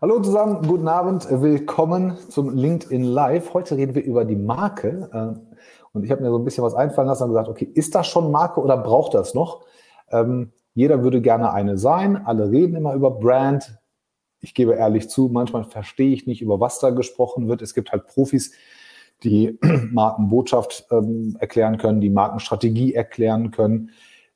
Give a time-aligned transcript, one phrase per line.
[0.00, 3.52] Hallo zusammen, guten Abend, willkommen zum LinkedIn Live.
[3.52, 5.10] Heute reden wir über die Marke.
[5.12, 5.56] Äh,
[5.90, 8.06] und ich habe mir so ein bisschen was einfallen lassen und gesagt, okay, ist das
[8.06, 9.64] schon Marke oder braucht das noch?
[10.12, 12.16] Ähm, jeder würde gerne eine sein.
[12.16, 13.76] Alle reden immer über Brand.
[14.38, 17.60] Ich gebe ehrlich zu, manchmal verstehe ich nicht, über was da gesprochen wird.
[17.60, 18.52] Es gibt halt Profis,
[19.24, 19.58] die
[19.90, 23.90] Markenbotschaft ähm, erklären können, die Markenstrategie erklären können.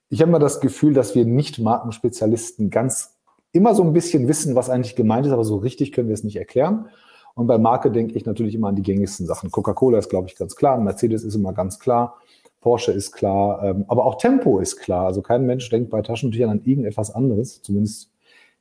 [0.08, 3.21] Ich habe immer das Gefühl, dass wir nicht Markenspezialisten ganz
[3.52, 6.24] immer so ein bisschen wissen, was eigentlich gemeint ist, aber so richtig können wir es
[6.24, 6.86] nicht erklären.
[7.34, 9.50] Und bei Marke denke ich natürlich immer an die gängigsten Sachen.
[9.50, 10.78] Coca-Cola ist, glaube ich, ganz klar.
[10.78, 12.18] Mercedes ist immer ganz klar.
[12.60, 13.62] Porsche ist klar.
[13.64, 15.06] Ähm, aber auch Tempo ist klar.
[15.06, 17.62] Also kein Mensch denkt bei Taschentüchern an irgendetwas anderes.
[17.62, 18.10] Zumindest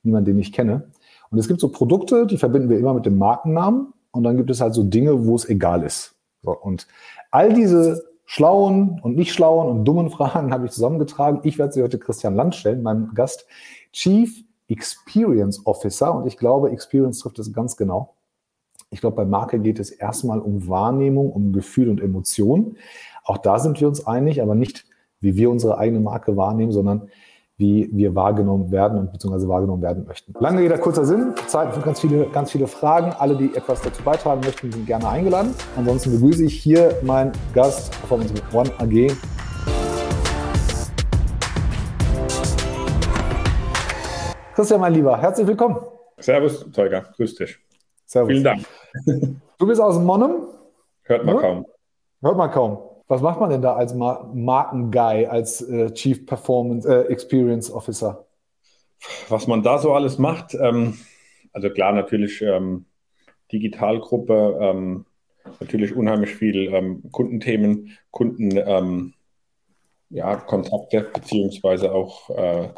[0.04, 0.90] niemand, den ich kenne.
[1.30, 3.94] Und es gibt so Produkte, die verbinden wir immer mit dem Markennamen.
[4.12, 6.16] Und dann gibt es halt so Dinge, wo es egal ist.
[6.42, 6.88] So, und
[7.30, 11.42] all diese schlauen und nicht schlauen und dummen Fragen habe ich zusammengetragen.
[11.44, 13.46] Ich werde sie heute Christian Land stellen, meinem Gast,
[13.92, 16.16] Chief Experience Officer.
[16.16, 18.16] Und ich glaube, Experience trifft es ganz genau.
[18.90, 22.78] Ich glaube, bei Marke geht es erstmal um Wahrnehmung, um Gefühl und Emotion.
[23.24, 24.86] Auch da sind wir uns einig, aber nicht,
[25.20, 27.10] wie wir unsere eigene Marke wahrnehmen, sondern
[27.58, 30.34] wie wir wahrgenommen werden und beziehungsweise wahrgenommen werden möchten.
[30.40, 31.34] Lange Rede, kurzer Sinn.
[31.48, 33.14] Zeit für ganz viele, ganz viele Fragen.
[33.20, 35.54] Alle, die etwas dazu beitragen möchten, sind gerne eingeladen.
[35.78, 39.16] Ansonsten begrüße ich hier meinen Gast von unserer One AG,
[44.62, 45.78] Christian, mein Lieber, herzlich willkommen.
[46.20, 47.58] Servus, Teuger, grüß dich.
[48.06, 48.30] Servus.
[48.30, 48.64] Vielen Dank.
[49.58, 50.50] Du bist aus Monnem?
[51.02, 51.42] Hört man ja?
[51.42, 51.66] kaum.
[52.22, 52.78] Hört man kaum.
[53.08, 58.28] Was macht man denn da als Mar Markenguy, als äh, Chief Performance äh, Experience Officer?
[59.30, 61.00] Was man da so alles macht, ähm,
[61.54, 62.86] also klar, natürlich ähm,
[63.52, 65.08] Digitalgruppe, ähm,
[65.60, 69.16] natürlich unheimlich viel ähm, Kundenthemen, Kunden, ähm,
[70.12, 72.70] ja, Kontakte, beziehungsweise auch äh,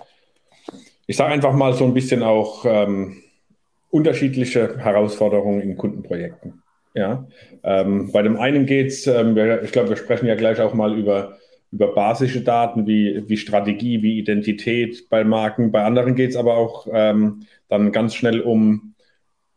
[1.08, 3.18] ich sage einfach mal so ein bisschen auch ähm,
[3.90, 6.64] unterschiedliche Herausforderungen in Kundenprojekten.
[6.96, 7.28] Ja,
[7.64, 10.98] ähm, bei dem einen geht es, ähm, ich glaube, wir sprechen ja gleich auch mal
[10.98, 11.38] über,
[11.72, 15.72] über basische Daten wie, wie Strategie, wie Identität bei Marken.
[15.72, 18.94] Bei anderen geht es aber auch ähm, dann ganz schnell um,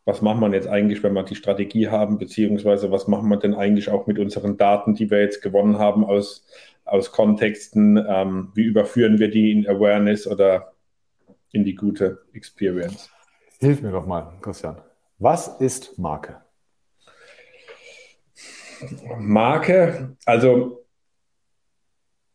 [0.06, 3.54] was macht man jetzt eigentlich, wenn wir die Strategie haben, beziehungsweise was machen wir denn
[3.54, 6.46] eigentlich auch mit unseren Daten, die wir jetzt gewonnen haben aus,
[6.86, 10.72] aus Kontexten, ähm, wie überführen wir die in Awareness oder
[11.52, 13.10] in die gute Experience.
[13.60, 14.76] Hilf mir doch mal, Christian.
[15.18, 16.42] Was ist Marke?
[19.18, 20.84] Marke, also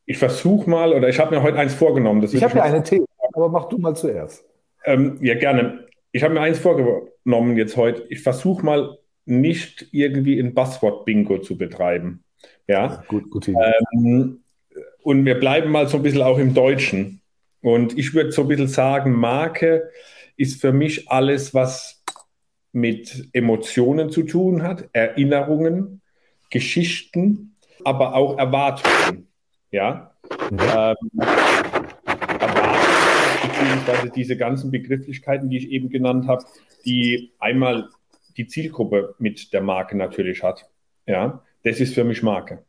[0.06, 2.24] ich versuche mal, oder ich habe mir heute eins vorgenommen.
[2.24, 4.44] ich habe mir eine These, aber mach du mal zuerst.
[4.84, 5.86] Ähm, ja, gerne.
[6.12, 8.06] Ich habe mir eins vorgenommen jetzt heute.
[8.10, 12.24] Ich versuche mal nicht irgendwie ein Buzzword-Bingo zu betreiben.
[12.68, 13.48] Ja, ja gut, gut.
[13.48, 14.44] Ähm,
[15.04, 17.21] und wir bleiben mal so ein bisschen auch im Deutschen.
[17.62, 19.90] Und ich würde so ein bisschen sagen, Marke
[20.36, 22.04] ist für mich alles, was
[22.72, 26.02] mit Emotionen zu tun hat, Erinnerungen,
[26.50, 29.28] Geschichten, aber auch Erwartungen.
[29.72, 30.16] Ja.
[30.50, 30.60] Mhm.
[30.60, 30.96] Ähm,
[33.44, 36.46] beziehungsweise diese ganzen Begrifflichkeiten, die ich eben genannt habe,
[36.86, 37.90] die einmal
[38.38, 40.70] die Zielgruppe mit der Marke natürlich hat.
[41.06, 42.64] Ja, das ist für mich Marke.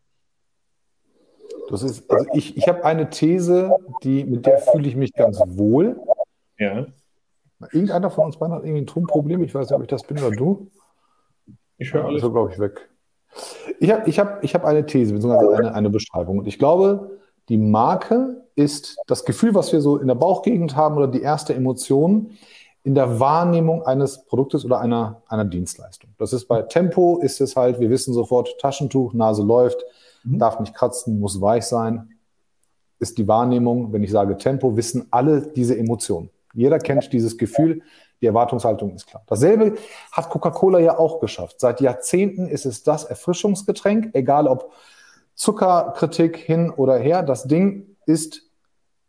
[1.69, 3.71] Das ist, also ich, ich habe eine These,
[4.03, 6.01] die, mit der fühle ich mich ganz wohl.
[6.59, 6.87] Ja.
[7.71, 9.43] Irgendeiner von uns beiden hat irgendwie ein Tonproblem.
[9.43, 10.69] Ich weiß nicht, ob ich das bin oder du.
[11.79, 12.23] Ich höre alles.
[12.23, 12.89] So, glaube ich, weg.
[13.81, 16.39] Ich habe ich hab, ich hab eine These, beziehungsweise eine, eine Beschreibung.
[16.39, 17.19] Und ich glaube,
[17.49, 21.55] die Marke ist das Gefühl, was wir so in der Bauchgegend haben oder die erste
[21.55, 22.33] Emotion
[22.85, 26.11] in der Wahrnehmung eines Produktes oder einer, einer Dienstleistung.
[26.19, 29.85] Das ist bei Tempo, ist es halt, wir wissen sofort, Taschentuch, Nase läuft,
[30.25, 30.38] mhm.
[30.38, 32.10] darf nicht kratzen, muss weich sein.
[32.99, 36.31] Ist die Wahrnehmung, wenn ich sage Tempo, wissen alle diese Emotionen.
[36.55, 37.83] Jeder kennt dieses Gefühl,
[38.21, 39.25] die Erwartungshaltung ist klar.
[39.27, 39.75] Dasselbe
[40.12, 41.59] hat Coca-Cola ja auch geschafft.
[41.59, 44.72] Seit Jahrzehnten ist es das Erfrischungsgetränk, egal ob
[45.34, 47.22] Zuckerkritik hin oder her.
[47.22, 48.43] Das Ding ist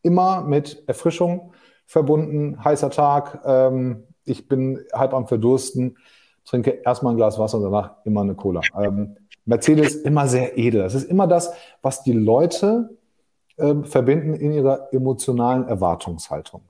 [0.01, 1.53] immer mit Erfrischung
[1.85, 2.63] verbunden.
[2.63, 5.97] Heißer Tag, ähm, ich bin halb am Verdursten,
[6.45, 8.61] trinke erstmal ein Glas Wasser und danach immer eine Cola.
[8.79, 10.83] Ähm, Mercedes immer sehr edel.
[10.83, 12.97] Das ist immer das, was die Leute
[13.57, 16.61] äh, verbinden in ihrer emotionalen Erwartungshaltung.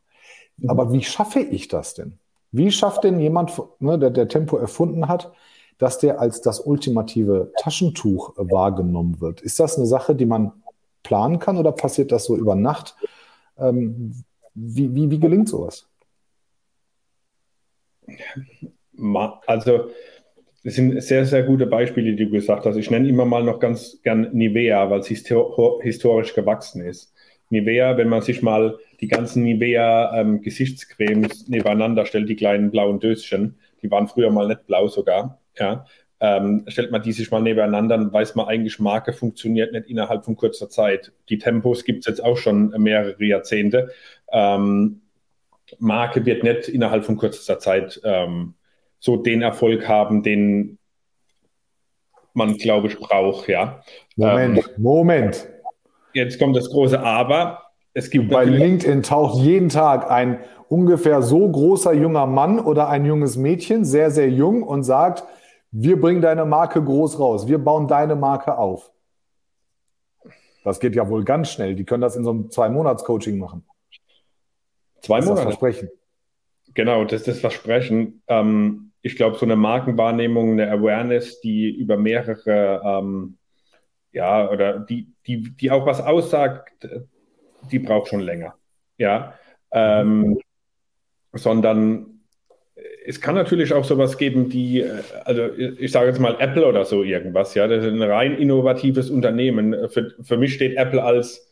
[0.57, 0.69] Mhm.
[0.69, 2.19] Aber wie schaffe ich das denn?
[2.51, 5.31] Wie schafft denn jemand, ne, der, der Tempo erfunden hat,
[5.77, 9.41] dass der als das ultimative Taschentuch wahrgenommen wird?
[9.41, 10.51] Ist das eine Sache, die man
[11.01, 12.95] planen kann oder passiert das so über Nacht?
[13.57, 14.23] Ähm,
[14.53, 15.87] wie, wie, wie gelingt sowas?
[19.47, 19.89] Also
[20.63, 22.77] das sind sehr, sehr gute Beispiele, die du gesagt hast.
[22.77, 27.13] Ich nenne immer mal noch ganz gern Nivea, weil es historisch gewachsen ist.
[27.49, 32.99] Nivea, wenn man sich mal die ganzen Nivea ähm, Gesichtscremes nebeneinander stellt, die kleinen blauen
[32.99, 35.85] Döschen, die waren früher mal nicht blau sogar, ja,
[36.21, 40.23] ähm, stellt man die sich mal nebeneinander, dann weiß man eigentlich, Marke funktioniert nicht innerhalb
[40.23, 41.11] von kurzer Zeit.
[41.27, 43.91] Die Tempos gibt es jetzt auch schon mehrere Jahrzehnte.
[44.31, 45.01] Ähm,
[45.79, 48.53] Marke wird nicht innerhalb von kurzer Zeit ähm,
[49.03, 50.79] so den Erfolg haben, den
[52.33, 53.49] man, glaube ich, braucht.
[53.49, 53.83] Ja.
[54.15, 55.49] Moment, ähm, Moment.
[56.13, 57.63] Jetzt kommt das große Aber.
[57.93, 60.39] Es gibt Bei LinkedIn taucht jeden Tag ein
[60.69, 65.25] ungefähr so großer junger Mann oder ein junges Mädchen, sehr, sehr jung, und sagt,
[65.71, 68.89] wir bringen deine Marke groß raus, wir bauen deine Marke auf.
[70.63, 71.75] Das geht ja wohl ganz schnell.
[71.75, 73.65] Die können das in so einem Zwei-Monats-Coaching machen.
[75.01, 75.35] Zwei Monate.
[75.35, 75.89] Das Versprechen.
[76.73, 78.23] Genau, das ist das Versprechen.
[78.27, 83.37] Ähm, ich glaube, so eine Markenwahrnehmung, eine Awareness, die über mehrere, ähm,
[84.13, 86.87] ja, oder die, die, die auch was aussagt,
[87.69, 88.55] die braucht schon länger.
[88.97, 89.33] Ja.
[89.71, 90.39] Ähm,
[91.33, 92.21] sondern
[93.05, 96.85] es kann natürlich auch sowas geben, die, äh, also ich sage jetzt mal Apple oder
[96.85, 99.89] so irgendwas, ja, das ist ein rein innovatives Unternehmen.
[99.89, 101.49] Für, für mich steht Apple als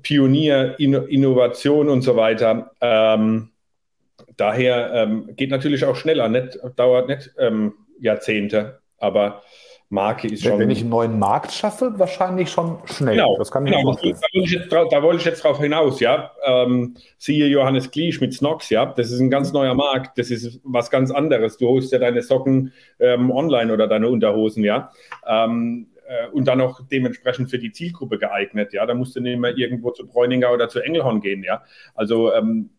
[0.00, 2.72] Pionier, Innovation und so weiter.
[2.80, 3.50] Ähm,
[4.36, 9.42] daher ähm, geht natürlich auch schneller, nicht, dauert nicht ähm, Jahrzehnte, aber
[9.94, 10.58] Marke ist schon.
[10.58, 13.16] Wenn ich einen neuen Markt schaffe, wahrscheinlich schon schnell.
[13.16, 16.32] Genau, das kann ich genau, da, wollte da wollte ich jetzt drauf hinaus, ja.
[16.44, 18.86] Ähm, siehe Johannes Gliesch mit Snox, ja.
[18.86, 21.58] Das ist ein ganz neuer Markt, das ist was ganz anderes.
[21.58, 24.90] Du holst ja deine Socken ähm, online oder deine Unterhosen, ja.
[25.26, 28.84] Ähm, äh, und dann auch dementsprechend für die Zielgruppe geeignet, ja.
[28.86, 31.62] Da musst du nicht mehr irgendwo zu Bräuninger oder zu Engelhorn gehen, ja.
[31.94, 32.70] Also ähm,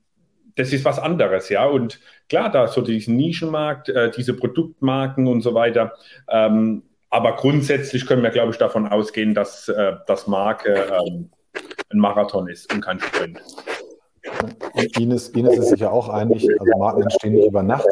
[0.56, 1.66] das ist was anderes, ja.
[1.66, 2.00] Und
[2.30, 5.94] klar, da so diesen Nischenmarkt, äh, diese Produktmarken und so weiter,
[6.30, 11.30] ähm, aber grundsätzlich können wir, glaube ich, davon ausgehen, dass äh, das Marke ähm,
[11.90, 13.42] ein Marathon ist und kein Sprint.
[14.98, 17.88] Ines, Ines ist sicher auch einig, also Marken entstehen nicht über Nacht.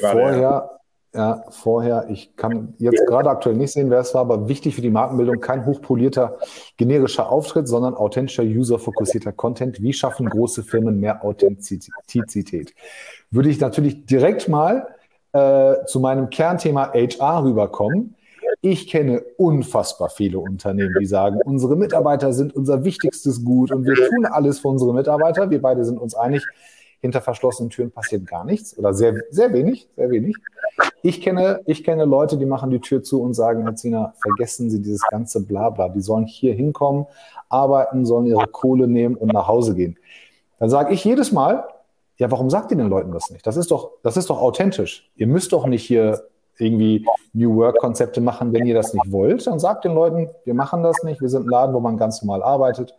[0.00, 0.78] Vorher,
[1.14, 4.80] ja, vorher, ich kann jetzt gerade aktuell nicht sehen, wer es war, aber wichtig für
[4.80, 6.38] die Markenbildung, kein hochpolierter
[6.78, 9.82] generischer Auftritt, sondern authentischer, userfokussierter Content.
[9.82, 12.74] Wie schaffen große Firmen mehr Authentizität?
[13.30, 14.88] Würde ich natürlich direkt mal
[15.32, 18.14] äh, zu meinem Kernthema HR rüberkommen.
[18.62, 23.94] Ich kenne unfassbar viele Unternehmen, die sagen, unsere Mitarbeiter sind unser wichtigstes Gut und wir
[23.94, 25.50] tun alles für unsere Mitarbeiter.
[25.50, 26.42] Wir beide sind uns einig,
[27.00, 30.36] hinter verschlossenen Türen passiert gar nichts oder sehr, sehr wenig, sehr wenig.
[31.02, 34.70] Ich kenne, ich kenne Leute, die machen die Tür zu und sagen, Herr Zina, vergessen
[34.70, 35.88] Sie dieses ganze Blabla.
[35.88, 37.06] Die sollen hier hinkommen,
[37.48, 39.98] arbeiten, sollen ihre Kohle nehmen und nach Hause gehen.
[40.60, 41.64] Dann sage ich jedes Mal,
[42.18, 43.44] ja, warum sagt ihr den Leuten das nicht?
[43.46, 45.10] Das ist doch, das ist doch authentisch.
[45.16, 46.22] Ihr müsst doch nicht hier
[46.56, 49.44] irgendwie New Work-Konzepte machen, wenn ihr das nicht wollt.
[49.46, 51.20] Dann sagt den Leuten, wir machen das nicht.
[51.20, 52.94] Wir sind ein Laden, wo man ganz normal arbeitet.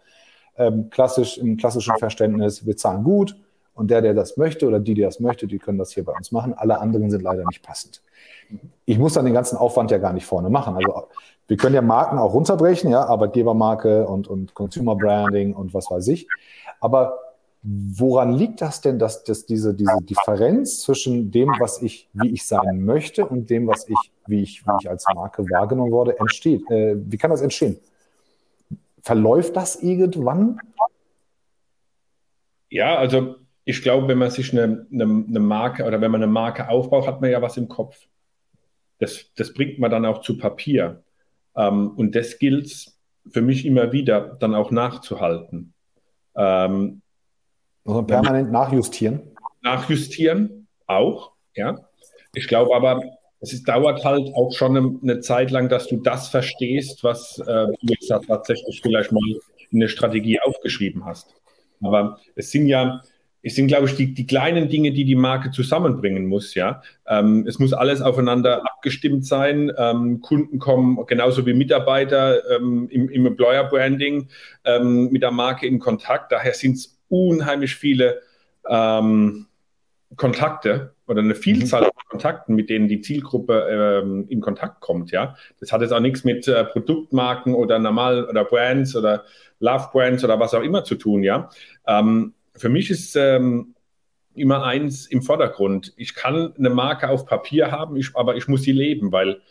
[0.57, 3.38] Ähm, klassisch, im klassischen Verständnis, wir zahlen gut.
[3.73, 6.13] Und der, der das möchte oder die, die das möchte, die können das hier bei
[6.13, 6.53] uns machen.
[6.53, 8.01] Alle anderen sind leider nicht passend.
[8.85, 10.75] Ich muss dann den ganzen Aufwand ja gar nicht vorne machen.
[10.75, 11.07] Also
[11.47, 16.07] wir können ja Marken auch runterbrechen, ja, Arbeitgebermarke und, und Consumer Branding und was weiß
[16.09, 16.27] ich.
[16.79, 17.17] Aber
[17.65, 22.45] Woran liegt das denn, dass, dass diese, diese Differenz zwischen dem, was ich, wie ich
[22.45, 23.95] sein möchte und dem, was ich,
[24.27, 26.69] wie ich, wie ich als Marke wahrgenommen wurde, entsteht?
[26.69, 27.79] Äh, wie kann das entstehen?
[29.01, 30.59] Verläuft das irgendwann?
[32.69, 33.35] Ja, also
[33.65, 37.07] ich glaube, wenn man sich eine, eine, eine, Marke oder wenn man eine Marke aufbaut,
[37.07, 38.07] hat man ja was im Kopf.
[38.99, 41.04] Das, das bringt man dann auch zu Papier.
[41.56, 42.92] Ähm, und das gilt
[43.31, 45.73] für mich immer wieder dann auch nachzuhalten.
[46.35, 47.02] Ähm,
[47.85, 49.21] also permanent nachjustieren?
[49.61, 51.80] Nachjustieren auch, ja.
[52.33, 53.02] Ich glaube aber,
[53.40, 57.40] es ist, dauert halt auch schon eine, eine, Zeit lang, dass du das verstehst, was
[57.40, 59.21] äh, du jetzt tatsächlich vielleicht mal
[59.69, 61.35] in der Strategie aufgeschrieben hast.
[61.81, 63.02] Aber es sind ja,
[63.45, 66.56] es sind, glaube ich, die, die kleinen Dinge, die die Marke zusammenbringen muss.
[66.56, 69.71] Ja, ähm, es muss alles aufeinander abgestimmt sein.
[69.78, 74.30] Ähm, Kunden kommen genauso wie Mitarbeiter ähm, im, im Employer Branding
[74.64, 76.31] ähm, mit der Marke in Kontakt.
[76.31, 78.21] Daher sind es unheimlich viele
[78.68, 79.47] ähm,
[80.16, 85.12] Kontakte oder eine Vielzahl von Kontakten, mit denen die Zielgruppe ähm, in Kontakt kommt.
[85.12, 89.26] Ja, das hat jetzt auch nichts mit äh, Produktmarken oder normal oder Brands oder
[89.59, 91.23] Love Brands oder was auch immer zu tun.
[91.23, 91.50] Ja,
[92.56, 93.76] für mich ist ähm,
[94.36, 95.94] immer eins im Vordergrund.
[95.95, 99.42] Ich kann eine Marke auf Papier haben, ich, aber ich muss sie leben, weil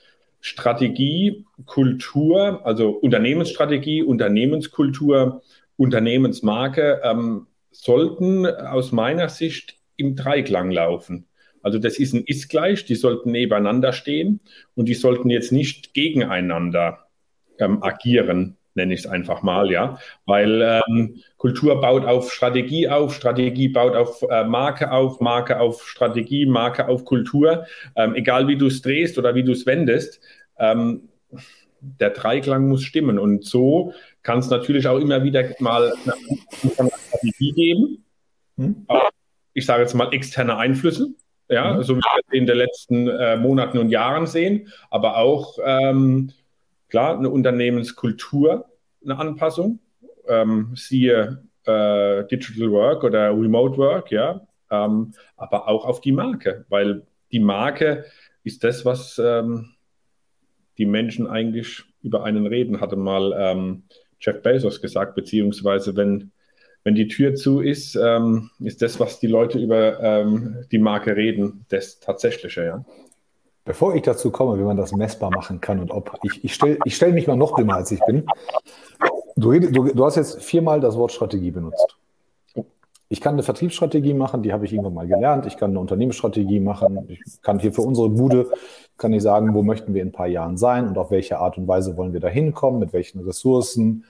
[0.40, 5.42] Strategie, Kultur, also Unternehmensstrategie, Unternehmenskultur,
[5.76, 11.26] Unternehmensmarke ähm, sollten aus meiner Sicht im Dreiklang laufen.
[11.62, 14.40] Also das ist ein Ist-Gleich, die sollten nebeneinander stehen
[14.74, 17.06] und die sollten jetzt nicht gegeneinander
[17.58, 18.56] ähm, agieren.
[18.74, 19.98] Nenne ich es einfach mal, ja.
[20.26, 25.86] Weil ähm, Kultur baut auf Strategie auf, Strategie baut auf äh, Marke auf, Marke auf
[25.86, 27.66] Strategie, Marke auf Kultur.
[27.96, 30.20] Ähm, egal wie du es drehst oder wie du es wendest,
[30.58, 31.08] ähm,
[31.80, 33.18] der Dreiklang muss stimmen.
[33.18, 38.04] Und so kann es natürlich auch immer wieder mal eine Strategie geben.
[38.56, 38.86] Hm?
[39.54, 41.08] Ich sage jetzt mal externe Einflüsse
[41.52, 41.82] ja, mhm.
[41.82, 46.32] so wie wir es in den letzten äh, Monaten und Jahren sehen, aber auch ähm,
[46.92, 48.66] klar eine Unternehmenskultur,
[49.02, 49.78] eine Anpassung,
[50.28, 56.66] ähm, siehe äh, Digital Work oder Remote Work, ja, ähm, aber auch auf die Marke,
[56.68, 58.04] weil die Marke
[58.44, 59.70] ist das, was ähm,
[60.76, 63.84] die Menschen eigentlich über einen reden, hatte mal ähm,
[64.20, 66.30] Jeff Bezos gesagt, beziehungsweise wenn
[66.84, 71.16] wenn die Tür zu ist, ähm, ist das, was die Leute über ähm, die Marke
[71.16, 72.84] reden, das Tatsächliche, ja.
[73.64, 76.78] Bevor ich dazu komme, wie man das messbar machen kann und ob, ich, ich stelle
[76.84, 78.26] ich stell mich mal noch dümmer, als ich bin.
[79.36, 81.96] Du, du, du hast jetzt viermal das Wort Strategie benutzt.
[83.08, 85.46] Ich kann eine Vertriebsstrategie machen, die habe ich irgendwann mal gelernt.
[85.46, 87.06] Ich kann eine Unternehmensstrategie machen.
[87.08, 88.50] Ich kann hier für unsere Bude,
[88.96, 91.58] kann ich sagen, wo möchten wir in ein paar Jahren sein und auf welche Art
[91.58, 94.04] und Weise wollen wir da hinkommen, mit welchen Ressourcen,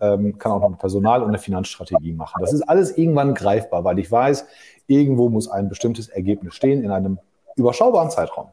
[0.00, 2.40] ähm, kann auch noch eine Personal- und eine Finanzstrategie machen.
[2.40, 4.46] Das ist alles irgendwann greifbar, weil ich weiß,
[4.86, 7.18] irgendwo muss ein bestimmtes Ergebnis stehen in einem
[7.56, 8.48] überschaubaren Zeitraum.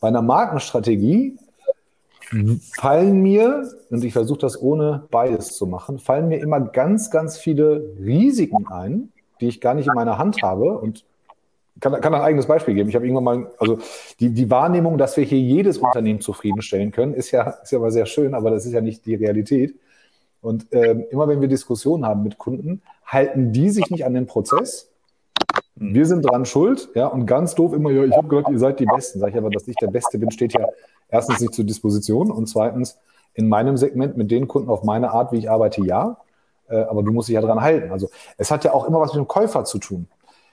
[0.00, 1.36] Bei einer Markenstrategie
[2.74, 7.38] fallen mir, und ich versuche das ohne beides zu machen, fallen mir immer ganz, ganz
[7.38, 11.04] viele Risiken ein, die ich gar nicht in meiner Hand habe und
[11.80, 12.88] kann, kann ein eigenes Beispiel geben.
[12.88, 13.78] Ich habe irgendwann mal, also
[14.18, 17.90] die, die Wahrnehmung, dass wir hier jedes Unternehmen zufriedenstellen können, ist ja, ist ja mal
[17.90, 19.74] sehr schön, aber das ist ja nicht die Realität.
[20.40, 24.26] Und äh, immer wenn wir Diskussionen haben mit Kunden, halten die sich nicht an den
[24.26, 24.90] Prozess.
[25.78, 28.80] Wir sind dran schuld, ja, und ganz doof immer, ja, ich habe gehört, ihr seid
[28.80, 29.20] die Besten.
[29.20, 30.66] Sag ich aber, dass ich der Beste bin, steht ja
[31.08, 32.98] erstens nicht zur Disposition und zweitens
[33.34, 36.16] in meinem Segment mit den Kunden auf meine Art, wie ich arbeite, ja.
[36.68, 37.92] Äh, aber du musst dich ja dran halten.
[37.92, 40.08] Also es hat ja auch immer was mit dem Käufer zu tun.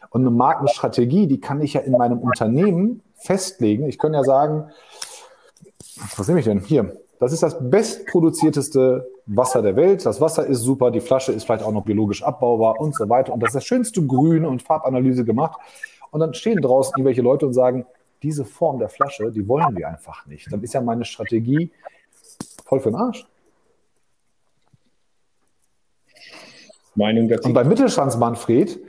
[0.10, 3.88] Und eine Markenstrategie, die kann ich ja in meinem Unternehmen festlegen.
[3.88, 4.70] Ich kann ja sagen,
[6.18, 6.60] was nehme ich denn?
[6.60, 10.06] Hier, das ist das bestproduzierteste Wasser der Welt.
[10.06, 13.34] Das Wasser ist super, die Flasche ist vielleicht auch noch biologisch abbaubar und so weiter.
[13.34, 15.60] Und das ist das schönste Grün und Farbanalyse gemacht.
[16.12, 17.86] Und dann stehen draußen irgendwelche Leute und sagen,
[18.22, 20.51] diese Form der Flasche, die wollen wir einfach nicht.
[20.51, 21.72] Dann ist ja meine Strategie
[22.65, 23.25] voll für den Arsch.
[26.96, 27.48] Meinung dazu.
[27.48, 28.80] Und bei Mittelstandsmanfred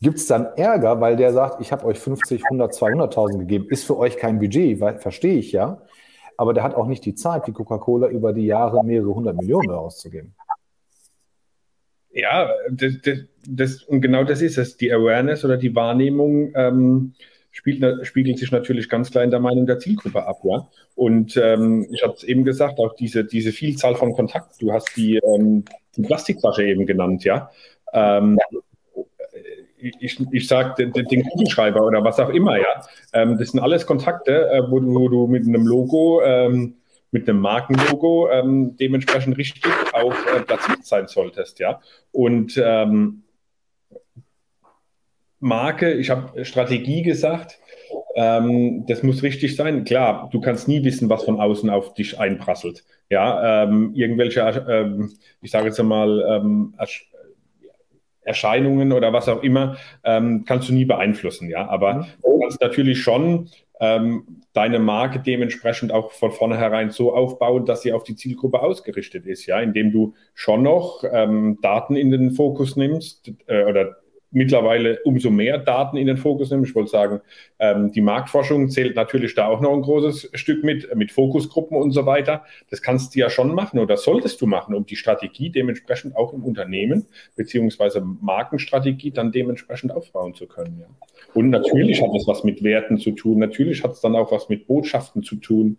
[0.00, 3.84] gibt es dann Ärger, weil der sagt, ich habe euch 50, 100, 200.000 gegeben, ist
[3.84, 5.80] für euch kein Budget, weil, verstehe ich ja
[6.36, 9.70] aber der hat auch nicht die Zeit, wie Coca-Cola über die Jahre mehrere hundert Millionen
[9.70, 10.34] auszugeben.
[12.10, 14.76] Ja, das, das, das, und genau das ist es.
[14.76, 17.14] Die Awareness oder die Wahrnehmung ähm,
[17.50, 20.38] spiegelt, spiegelt sich natürlich ganz klar in der Meinung der Zielgruppe ab.
[20.44, 20.68] Ja?
[20.94, 24.64] Und ähm, ich habe es eben gesagt, auch diese, diese Vielzahl von Kontakten.
[24.64, 25.64] Du hast die, ähm,
[25.96, 27.50] die Plastikflasche eben genannt, ja.
[27.92, 28.38] Ähm,
[30.00, 32.82] ich, ich sage den, den Kugelschreiber oder was auch immer, ja.
[33.12, 36.76] Ähm, das sind alles Kontakte, äh, wo, wo, du mit einem Logo, ähm,
[37.10, 41.80] mit einem Markenlogo ähm, dementsprechend richtig auch äh, platziert sein solltest, ja.
[42.12, 43.22] Und ähm,
[45.40, 47.58] Marke, ich habe Strategie gesagt,
[48.14, 49.84] ähm, das muss richtig sein.
[49.84, 52.84] Klar, du kannst nie wissen, was von außen auf dich einprasselt.
[53.10, 55.12] Ja, ähm, irgendwelche, ähm,
[55.42, 56.74] ich sage jetzt ähm,
[58.24, 61.68] Erscheinungen oder was auch immer, ähm, kannst du nie beeinflussen, ja.
[61.68, 62.06] Aber mhm.
[62.22, 63.48] du kannst natürlich schon
[63.80, 69.26] ähm, deine Marke dementsprechend auch von vornherein so aufbauen, dass sie auf die Zielgruppe ausgerichtet
[69.26, 73.96] ist, ja, indem du schon noch ähm, Daten in den Fokus nimmst äh, oder
[74.34, 76.64] mittlerweile umso mehr Daten in den Fokus nehmen.
[76.64, 77.20] Ich wollte sagen,
[77.58, 81.92] ähm, die Marktforschung zählt natürlich da auch noch ein großes Stück mit, mit Fokusgruppen und
[81.92, 82.44] so weiter.
[82.70, 86.32] Das kannst du ja schon machen oder solltest du machen, um die Strategie dementsprechend auch
[86.32, 90.80] im Unternehmen beziehungsweise Markenstrategie dann dementsprechend aufbauen zu können.
[90.80, 90.86] Ja.
[91.34, 93.38] Und natürlich hat es was mit Werten zu tun.
[93.38, 95.78] Natürlich hat es dann auch was mit Botschaften zu tun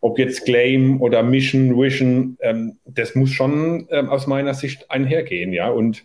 [0.00, 5.52] ob jetzt Claim oder Mission, Vision, ähm, das muss schon ähm, aus meiner Sicht einhergehen,
[5.52, 5.70] ja.
[5.70, 6.04] Und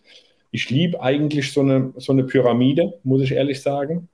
[0.54, 4.08] ich liebe eigentlich so eine, so eine Pyramide, muss ich ehrlich sagen,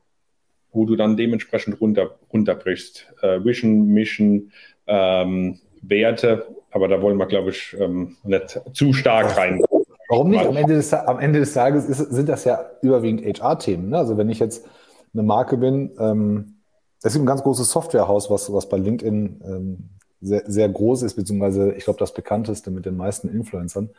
[0.72, 3.13] wo du dann dementsprechend runter, runterbrichst.
[3.22, 4.51] Äh, Vision, Mission,
[4.88, 9.62] ähm, Werte, aber da wollen wir, glaube ich, ähm, nicht zu stark rein.
[10.08, 10.46] Warum nicht?
[10.46, 13.89] Am Ende des, am Ende des Tages ist, sind das ja überwiegend HR-Themen.
[13.89, 13.98] Ne?
[13.98, 14.65] Also wenn ich jetzt
[15.13, 16.55] eine Marke bin, ähm,
[17.03, 19.89] es gibt ein ganz großes Softwarehaus, was, was bei LinkedIn ähm,
[20.21, 23.89] sehr, sehr groß ist, beziehungsweise ich glaube das bekannteste mit den meisten Influencern.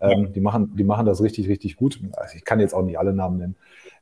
[0.00, 2.00] Ähm, die, machen, die machen das richtig, richtig gut.
[2.12, 3.56] Also ich kann jetzt auch nicht alle Namen nennen.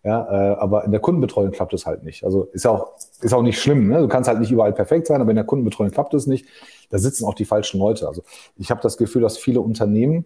[0.05, 2.25] Ja, äh, aber in der Kundenbetreuung klappt es halt nicht.
[2.25, 3.89] Also ist ja auch, ist auch nicht schlimm.
[3.89, 4.01] Ne?
[4.01, 6.47] Du kannst halt nicht überall perfekt sein, aber in der Kundenbetreuung klappt es nicht.
[6.91, 8.09] Da sitzen auch die falschen Leute.
[8.09, 8.23] Also
[8.57, 10.25] ich habe das Gefühl, dass viele Unternehmen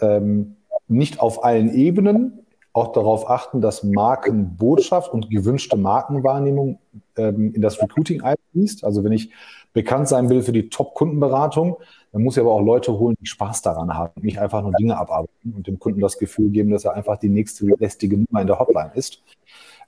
[0.00, 0.56] ähm,
[0.88, 6.80] nicht auf allen Ebenen auch darauf achten, dass Markenbotschaft und gewünschte Markenwahrnehmung
[7.16, 8.22] ähm, in das Recruiting
[8.54, 8.84] einfließt.
[8.84, 9.30] Also wenn ich
[9.72, 11.76] bekannt sein will für die Top-Kundenberatung,
[12.12, 14.96] dann muss ich aber auch Leute holen, die Spaß daran haben, nicht einfach nur Dinge
[14.96, 18.46] abarbeiten und dem Kunden das Gefühl geben, dass er einfach die nächste lästige Nummer in
[18.46, 19.22] der Hotline ist.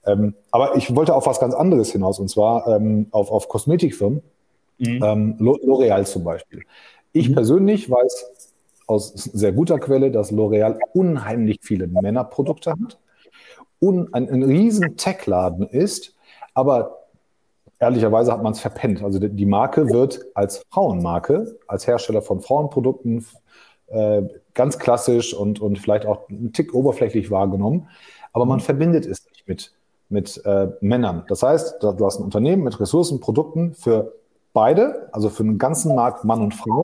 [0.05, 4.21] Ähm, aber ich wollte auf was ganz anderes hinaus, und zwar ähm, auf, auf Kosmetikfirmen,
[4.77, 5.03] mhm.
[5.03, 6.63] ähm, L'Oreal zum Beispiel.
[7.13, 7.35] Ich mhm.
[7.35, 8.53] persönlich weiß
[8.87, 12.99] aus sehr guter Quelle, dass L'Oreal unheimlich viele Männerprodukte hat
[13.79, 16.15] und ein, ein riesen Tech-Laden ist,
[16.53, 16.96] aber
[17.79, 19.03] ehrlicherweise hat man es verpennt.
[19.03, 23.25] Also die Marke wird als Frauenmarke, als Hersteller von Frauenprodukten
[23.87, 27.87] äh, ganz klassisch und, und vielleicht auch ein Tick oberflächlich wahrgenommen,
[28.33, 29.73] aber man verbindet es nicht mit,
[30.09, 31.23] mit äh, Männern.
[31.27, 34.13] Das heißt, du hast ein Unternehmen mit Ressourcen, Produkten für
[34.53, 36.83] beide, also für den ganzen Markt Mann und Frau,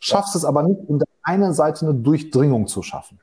[0.00, 3.20] schaffst es aber nicht, in der einen Seite eine Durchdringung zu schaffen.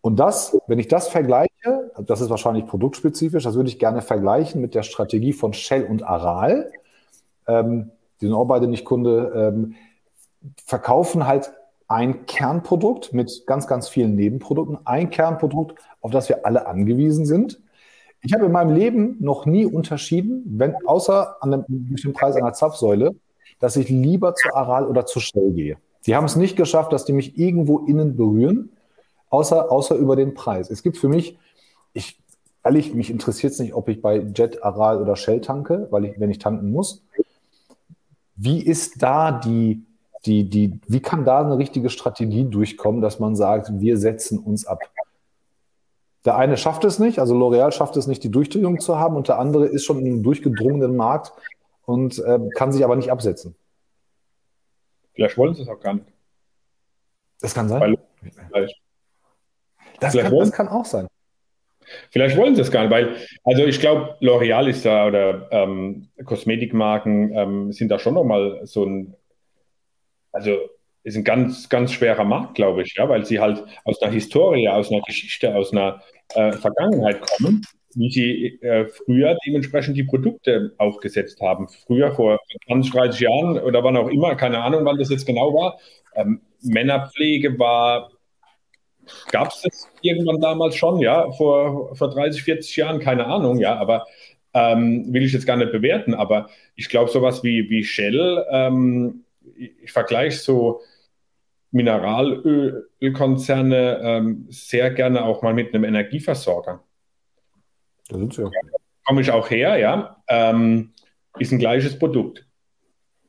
[0.00, 4.60] Und das, wenn ich das vergleiche, das ist wahrscheinlich produktspezifisch, das würde ich gerne vergleichen
[4.60, 6.70] mit der Strategie von Shell und Aral.
[7.46, 7.90] Ähm,
[8.20, 9.74] die sind auch beide nicht Kunde, ähm,
[10.64, 11.52] verkaufen halt
[11.88, 17.60] ein Kernprodukt mit ganz, ganz vielen Nebenprodukten, ein Kernprodukt, auf das wir alle angewiesen sind.
[18.20, 22.36] Ich habe in meinem Leben noch nie unterschieden, wenn, außer an dem, durch den Preis
[22.36, 23.14] einer Zapfsäule,
[23.60, 25.78] dass ich lieber zu Aral oder zu Shell gehe.
[26.06, 28.70] Die haben es nicht geschafft, dass die mich irgendwo innen berühren
[29.30, 30.70] außer, außer über den Preis.
[30.70, 31.38] Es gibt für mich,
[31.98, 32.18] ich,
[32.64, 36.20] ehrlich, mich interessiert es nicht, ob ich bei Jet, Aral oder Shell tanke, weil ich,
[36.20, 37.04] wenn ich tanken muss.
[38.36, 39.84] Wie ist da die,
[40.24, 44.64] die, die, wie kann da eine richtige Strategie durchkommen, dass man sagt, wir setzen uns
[44.64, 44.80] ab?
[46.24, 49.28] Der eine schafft es nicht, also L'Oreal schafft es nicht, die Durchdringung zu haben, und
[49.28, 51.32] der andere ist schon in einem durchgedrungenen Markt
[51.84, 53.54] und äh, kann sich aber nicht absetzen.
[55.14, 56.06] Vielleicht wollen sie es auch gar nicht.
[57.40, 57.96] Das kann sein.
[58.48, 58.80] Vielleicht.
[60.00, 61.08] Das kann, das kann, auch sein.
[62.10, 66.08] Vielleicht wollen sie es gar nicht, weil, also ich glaube, L'Oreal ist da oder ähm,
[66.24, 69.14] Kosmetikmarken ähm, sind da schon nochmal so ein,
[70.32, 70.58] also
[71.04, 74.68] ist ein ganz, ganz schwerer Markt, glaube ich, ja, weil sie halt aus einer Historie,
[74.68, 76.02] aus einer Geschichte, aus einer
[76.34, 77.62] äh, Vergangenheit kommen,
[77.94, 81.68] wie sie äh, früher dementsprechend die Produkte aufgesetzt haben.
[81.68, 85.54] Früher, vor 20, 30 Jahren oder wann auch immer, keine Ahnung, wann das jetzt genau
[85.54, 85.78] war.
[86.14, 88.10] Ähm, Männerpflege war
[89.30, 93.76] Gab es das irgendwann damals schon, ja, vor, vor 30, 40 Jahren, keine Ahnung, ja,
[93.76, 94.06] aber
[94.54, 99.24] ähm, will ich jetzt gar nicht bewerten, aber ich glaube, sowas wie, wie Shell, ähm,
[99.56, 100.80] ich, ich vergleiche so
[101.70, 106.82] Mineralölkonzerne ähm, sehr gerne auch mal mit einem Energieversorger.
[108.08, 108.48] Da sind sie ja.
[109.04, 110.22] Komme ich auch her, ja.
[110.28, 110.92] Ähm,
[111.38, 112.46] ist ein gleiches Produkt.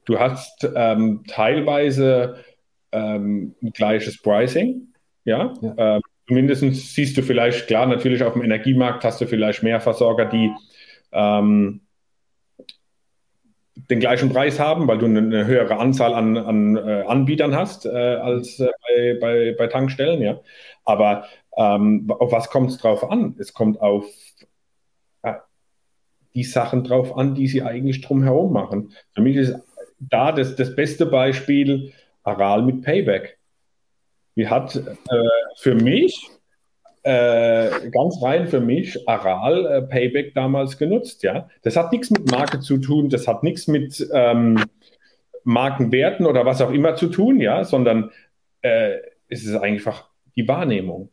[0.05, 2.37] Du hast ähm, teilweise
[2.91, 4.88] ähm, ein gleiches Pricing,
[5.29, 5.97] ja, ja.
[5.97, 6.61] Äh, zumindest
[6.93, 10.51] siehst du vielleicht, klar, natürlich auf dem Energiemarkt hast du vielleicht mehr Versorger, die
[11.11, 11.81] ähm,
[13.89, 17.89] den gleichen Preis haben, weil du eine höhere Anzahl an, an äh, Anbietern hast äh,
[17.89, 20.21] als äh, bei, bei, bei, Tankstellen.
[20.21, 20.39] Ja.
[20.85, 21.25] Aber
[21.57, 23.35] ähm, auf was kommt es drauf an?
[23.39, 24.05] Es kommt auf
[25.23, 25.33] äh,
[26.35, 28.93] die Sachen drauf an, die sie eigentlich drumherum machen.
[29.13, 29.55] Für mich ist
[29.99, 31.91] da das, das beste Beispiel
[32.23, 33.38] Aral mit Payback.
[34.39, 34.83] Die hat äh,
[35.57, 36.29] für mich,
[37.03, 41.23] äh, ganz rein für mich, Aral äh, Payback damals genutzt.
[41.23, 41.49] Ja?
[41.61, 44.63] Das hat nichts mit Marke zu tun, das hat nichts mit ähm,
[45.43, 48.11] Markenwerten oder was auch immer zu tun, ja, sondern
[48.61, 48.93] äh,
[49.27, 51.09] es ist einfach die Wahrnehmung.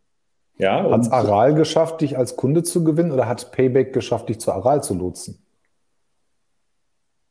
[0.58, 4.38] Ja, hat es Aral geschafft, dich als Kunde zu gewinnen oder hat Payback geschafft, dich
[4.38, 5.44] zu Aral zu lotsen?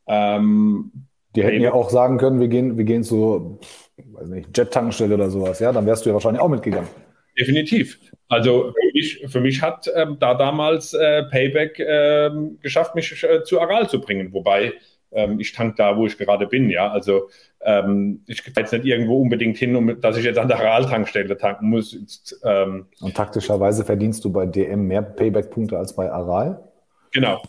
[0.07, 3.59] Ähm, die hätten ja auch sagen können, wir gehen, wir gehen zu
[3.97, 6.89] weiß nicht, Jet-Tankstelle oder sowas, ja, dann wärst du ja wahrscheinlich auch mitgegangen.
[7.37, 7.99] Definitiv.
[8.29, 13.43] Also für mich, für mich hat ähm, da damals äh, Payback ähm, geschafft, mich äh,
[13.43, 14.31] zu Aral zu bringen.
[14.31, 14.73] Wobei
[15.11, 16.69] ähm, ich tank da, wo ich gerade bin.
[16.69, 17.29] Ja, also
[17.61, 21.37] ähm, ich gehe jetzt nicht irgendwo unbedingt hin, um, dass ich jetzt an der Aral-Tankstelle
[21.37, 21.93] tanken muss.
[21.93, 26.63] Jetzt, ähm, Und taktischerweise verdienst du bei DM mehr Payback-Punkte als bei Aral?
[27.11, 27.41] Genau.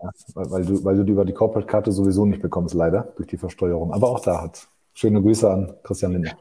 [0.00, 3.28] Ja, weil, weil, du, weil du die über die Corporate-Karte sowieso nicht bekommst, leider, durch
[3.28, 3.92] die Versteuerung.
[3.92, 6.32] Aber auch da hat Schöne Grüße an Christian Linde.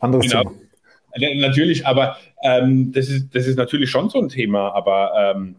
[0.00, 0.44] Anderes genau.
[0.44, 1.40] Thema.
[1.40, 5.56] Natürlich, aber ähm, das, ist, das ist natürlich schon so ein Thema, aber ähm,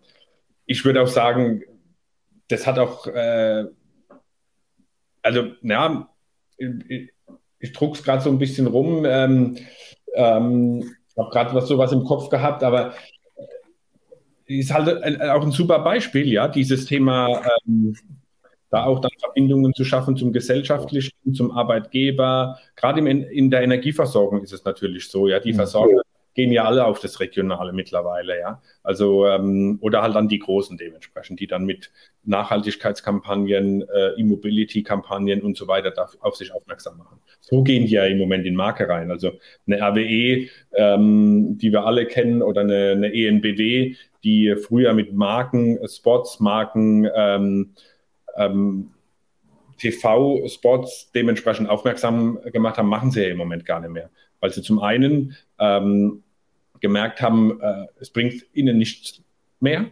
[0.65, 1.63] ich würde auch sagen,
[2.47, 3.65] das hat auch, äh,
[5.21, 6.09] also ja,
[6.57, 7.11] ich,
[7.59, 9.03] ich druck's es gerade so ein bisschen rum.
[9.05, 9.57] Ähm,
[10.15, 12.93] ähm, ich habe gerade was sowas im Kopf gehabt, aber
[14.59, 17.95] ist halt auch ein super Beispiel, ja, dieses Thema, ähm,
[18.69, 22.57] da auch dann Verbindungen zu schaffen zum Gesellschaftlichen, zum Arbeitgeber.
[22.75, 25.57] Gerade in, in der Energieversorgung ist es natürlich so, ja, die mhm.
[25.57, 26.01] Versorger
[26.33, 28.61] gehen ja alle auf das Regionale mittlerweile, ja.
[28.83, 31.91] Also, ähm, oder halt dann die Großen dementsprechend, die dann mit
[32.23, 37.19] Nachhaltigkeitskampagnen, äh, E-Mobility-Kampagnen und so weiter auf sich aufmerksam machen.
[37.41, 39.11] So gehen die ja im Moment in Marke rein.
[39.11, 39.33] Also
[39.67, 45.79] eine RWE, ähm, die wir alle kennen, oder eine, eine ENBW, die früher mit Marken,
[45.87, 47.71] Spots, Marken, ähm,
[48.37, 48.91] ähm,
[49.79, 54.11] TV-Spots dementsprechend aufmerksam gemacht haben, machen sie ja im Moment gar nicht mehr
[54.41, 56.23] weil sie zum einen ähm,
[56.81, 59.21] gemerkt haben, äh, es bringt ihnen nichts
[59.61, 59.85] mehr,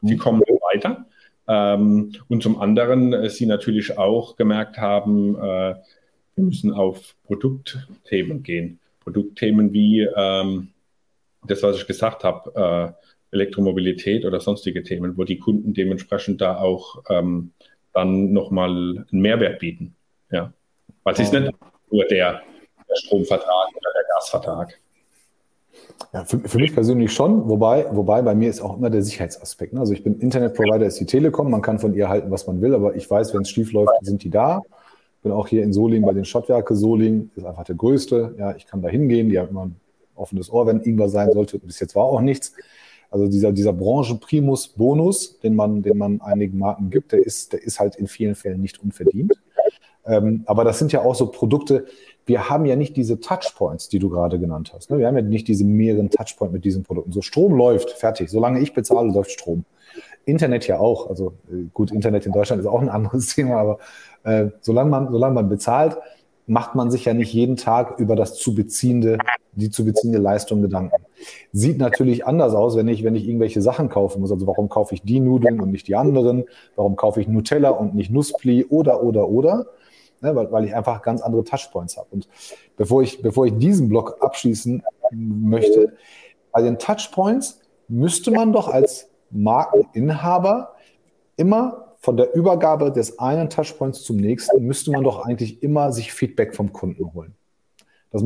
[0.00, 0.18] sie mhm.
[0.18, 0.40] kommen
[0.72, 1.04] weiter.
[1.46, 5.74] Ähm, und zum anderen äh, sie natürlich auch gemerkt haben, äh,
[6.34, 8.78] wir müssen auf Produktthemen gehen.
[9.00, 10.68] Produktthemen wie ähm,
[11.46, 12.94] das, was ich gesagt habe,
[13.32, 17.52] äh, Elektromobilität oder sonstige Themen, wo die Kunden dementsprechend da auch ähm,
[17.92, 19.94] dann nochmal einen Mehrwert bieten.
[20.30, 20.52] Ja.
[21.02, 21.52] Weil es ist nicht
[21.90, 22.42] nur der
[22.88, 24.78] der Stromvertrag oder der Gasvertrag.
[26.12, 29.72] Ja, für, für, mich persönlich schon, wobei, wobei bei mir ist auch immer der Sicherheitsaspekt.
[29.72, 29.80] Ne?
[29.80, 32.74] Also ich bin Internetprovider, ist die Telekom, man kann von ihr halten, was man will,
[32.74, 34.62] aber ich weiß, wenn es schief läuft, sind die da.
[35.22, 36.76] Bin auch hier in Solingen bei den Stadtwerke.
[36.76, 38.36] Solingen ist einfach der größte.
[38.38, 39.76] Ja, ich kann da hingehen, die haben immer ein
[40.14, 41.58] offenes Ohr, wenn irgendwas sein sollte.
[41.58, 42.54] Bis jetzt war auch nichts.
[43.10, 47.80] Also dieser, dieser Branchenprimus-Bonus, den man, den man einigen Marken gibt, der ist, der ist
[47.80, 49.34] halt in vielen Fällen nicht unverdient.
[50.06, 51.86] Ähm, aber das sind ja auch so Produkte,
[52.28, 54.90] wir haben ja nicht diese Touchpoints, die du gerade genannt hast.
[54.90, 54.98] Ne?
[54.98, 57.10] Wir haben ja nicht diese mehreren Touchpoints mit diesen Produkten.
[57.10, 58.30] So Strom läuft, fertig.
[58.30, 59.64] Solange ich bezahle, läuft Strom.
[60.26, 61.08] Internet ja auch.
[61.08, 63.78] Also äh, gut, Internet in Deutschland ist auch ein anderes Thema, aber
[64.24, 65.96] äh, solange, man, solange man bezahlt,
[66.46, 69.18] macht man sich ja nicht jeden Tag über das zu beziehende,
[69.52, 71.02] die zu beziehende Leistung Gedanken.
[71.52, 74.32] Sieht natürlich anders aus, wenn ich, wenn ich irgendwelche Sachen kaufen muss.
[74.32, 76.44] Also warum kaufe ich die Nudeln und nicht die anderen?
[76.76, 79.66] Warum kaufe ich Nutella und nicht Nusspli oder, oder, oder?
[80.20, 82.08] Ne, weil, weil ich einfach ganz andere Touchpoints habe.
[82.10, 82.28] Und
[82.76, 85.94] bevor ich, bevor ich diesen Block abschließen möchte,
[86.52, 90.74] bei den Touchpoints müsste man doch als Markeninhaber
[91.36, 96.12] immer von der Übergabe des einen Touchpoints zum nächsten, müsste man doch eigentlich immer sich
[96.12, 97.34] Feedback vom Kunden holen.
[98.10, 98.24] Das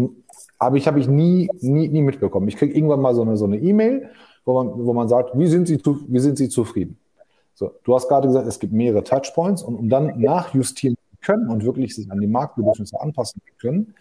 [0.60, 2.48] habe ich, habe ich nie, nie, nie mitbekommen.
[2.48, 4.10] Ich kriege irgendwann mal so eine so eine E-Mail,
[4.44, 6.98] wo man, wo man sagt, wie sind Sie, wie sind Sie zufrieden?
[7.54, 11.64] So, du hast gerade gesagt, es gibt mehrere Touchpoints und um dann nachjustieren können und
[11.64, 13.94] wirklich sich an die Marktbedürfnisse anpassen können,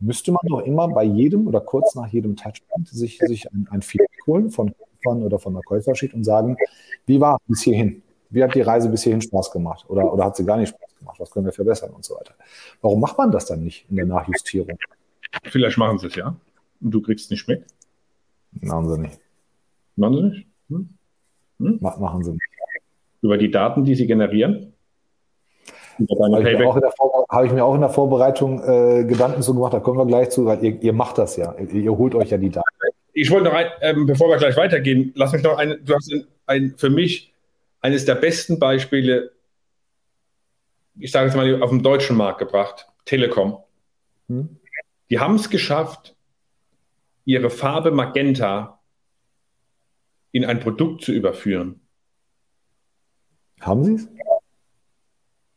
[0.00, 3.82] müsste man doch immer bei jedem oder kurz nach jedem Touchpoint sich, sich ein, ein
[3.82, 6.56] Feedback holen von Käufern oder von der Käuferschicht und sagen,
[7.06, 8.02] wie war es bis hierhin?
[8.30, 9.86] Wie hat die Reise bis hierhin Spaß gemacht?
[9.88, 11.20] Oder, oder hat sie gar nicht Spaß gemacht?
[11.20, 12.34] Was können wir verbessern und so weiter?
[12.82, 14.78] Warum macht man das dann nicht in der Nachjustierung?
[15.44, 16.36] Vielleicht machen sie es ja.
[16.80, 17.64] Und du kriegst nicht mit.
[18.60, 19.20] Machen sie nicht.
[19.96, 20.46] Machen sie nicht?
[20.68, 20.88] Hm?
[21.58, 21.78] Hm?
[21.80, 22.42] Machen sie nicht.
[23.20, 24.74] Über die Daten, die sie generieren?
[25.98, 29.98] Habe ich, hab ich, mir auch in der Vorbereitung äh, Gedanken zu gemacht, da kommen
[29.98, 31.54] wir gleich zu, weil ihr, ihr macht das ja.
[31.58, 32.66] Ihr, ihr, holt euch ja die Daten.
[33.12, 36.12] Ich wollte noch, ein, ähm, bevor wir gleich weitergehen, lass mich noch ein, du hast
[36.12, 37.32] ein, ein, für mich
[37.80, 39.32] eines der besten Beispiele,
[40.98, 43.58] ich sage jetzt mal, auf dem deutschen Markt gebracht, Telekom.
[44.28, 44.56] Hm?
[45.10, 46.14] Die haben es geschafft,
[47.24, 48.80] ihre Farbe Magenta
[50.32, 51.80] in ein Produkt zu überführen.
[53.60, 54.08] Haben sie es?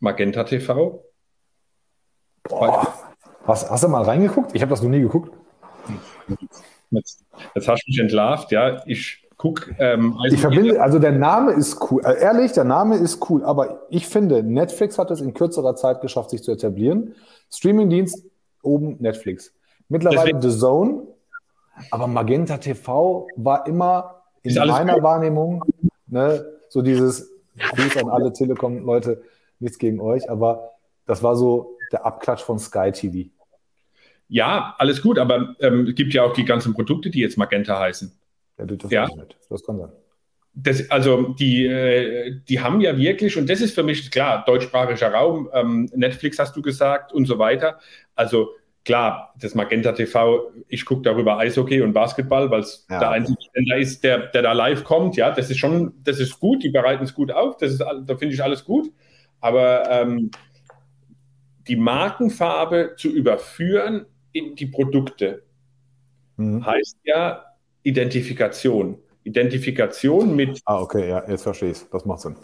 [0.01, 1.03] Magenta TV.
[2.43, 2.93] Boah.
[3.45, 4.53] Hast, hast, du mal reingeguckt?
[4.53, 5.31] Ich habe das noch nie geguckt.
[6.89, 7.23] Jetzt,
[7.55, 8.83] jetzt hast du mich entlarvt, ja.
[8.85, 9.75] Ich gucke.
[9.79, 12.03] Ähm, also ich verbinde, also der Name ist cool.
[12.03, 16.01] Äh, ehrlich, der Name ist cool, aber ich finde, Netflix hat es in kürzerer Zeit
[16.01, 17.15] geschafft, sich zu etablieren.
[17.51, 18.25] Streamingdienst
[18.61, 19.53] oben Netflix.
[19.87, 20.41] Mittlerweile Deswegen.
[20.41, 21.07] The Zone,
[21.89, 25.03] aber Magenta TV war immer in meiner cool.
[25.03, 25.63] Wahrnehmung
[26.07, 29.21] ne, so dieses Gruß an alle Telekom-Leute
[29.61, 30.71] nichts gegen euch, aber
[31.05, 33.29] das war so der Abklatsch von Sky TV.
[34.27, 37.77] Ja, alles gut, aber ähm, es gibt ja auch die ganzen Produkte, die jetzt Magenta
[37.79, 38.17] heißen.
[38.57, 39.09] Ja, das, ja.
[39.49, 39.91] das kann sein.
[40.53, 45.13] Das, also die, äh, die haben ja wirklich, und das ist für mich klar, deutschsprachiger
[45.13, 47.79] Raum, ähm, Netflix hast du gesagt und so weiter.
[48.15, 48.51] Also
[48.83, 52.99] klar, das Magenta TV, ich gucke darüber Eishockey und Basketball, weil es ja.
[52.99, 55.15] der einzige Sender ist, der, der da live kommt.
[55.15, 58.17] Ja, das ist schon, das ist gut, die bereiten es gut auf, das ist, da
[58.17, 58.91] finde ich alles gut.
[59.41, 60.31] Aber ähm,
[61.67, 65.43] die Markenfarbe zu überführen in die Produkte
[66.37, 66.65] mhm.
[66.65, 67.45] heißt ja
[67.83, 68.97] Identifikation.
[69.23, 70.61] Identifikation mit.
[70.65, 71.89] Ah, okay, ja, jetzt verstehe ich es.
[71.89, 72.35] Das macht Sinn.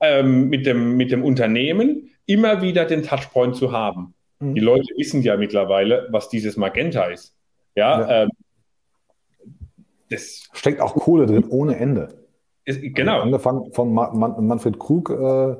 [0.00, 4.14] Ähm, mit, dem, mit dem Unternehmen, immer wieder den Touchpoint zu haben.
[4.40, 4.54] Mhm.
[4.54, 7.34] Die Leute wissen ja mittlerweile, was dieses Magenta ist.
[7.74, 8.22] Ja, ja.
[8.22, 8.30] Ähm,
[10.10, 12.25] das steckt auch Kohle drin ohne Ende.
[12.66, 13.14] Ist, genau.
[13.14, 15.56] Also angefangen von Man Man Manfred Krug, äh,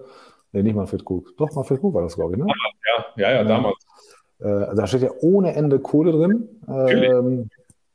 [0.53, 2.47] nee, nicht Manfred Krug, doch Manfred Krug war das, glaube ich, ne?
[2.47, 3.77] Ja, ja, ja, damals.
[4.39, 6.49] Äh, da steht ja ohne Ende Kohle drin.
[6.69, 7.49] Ähm,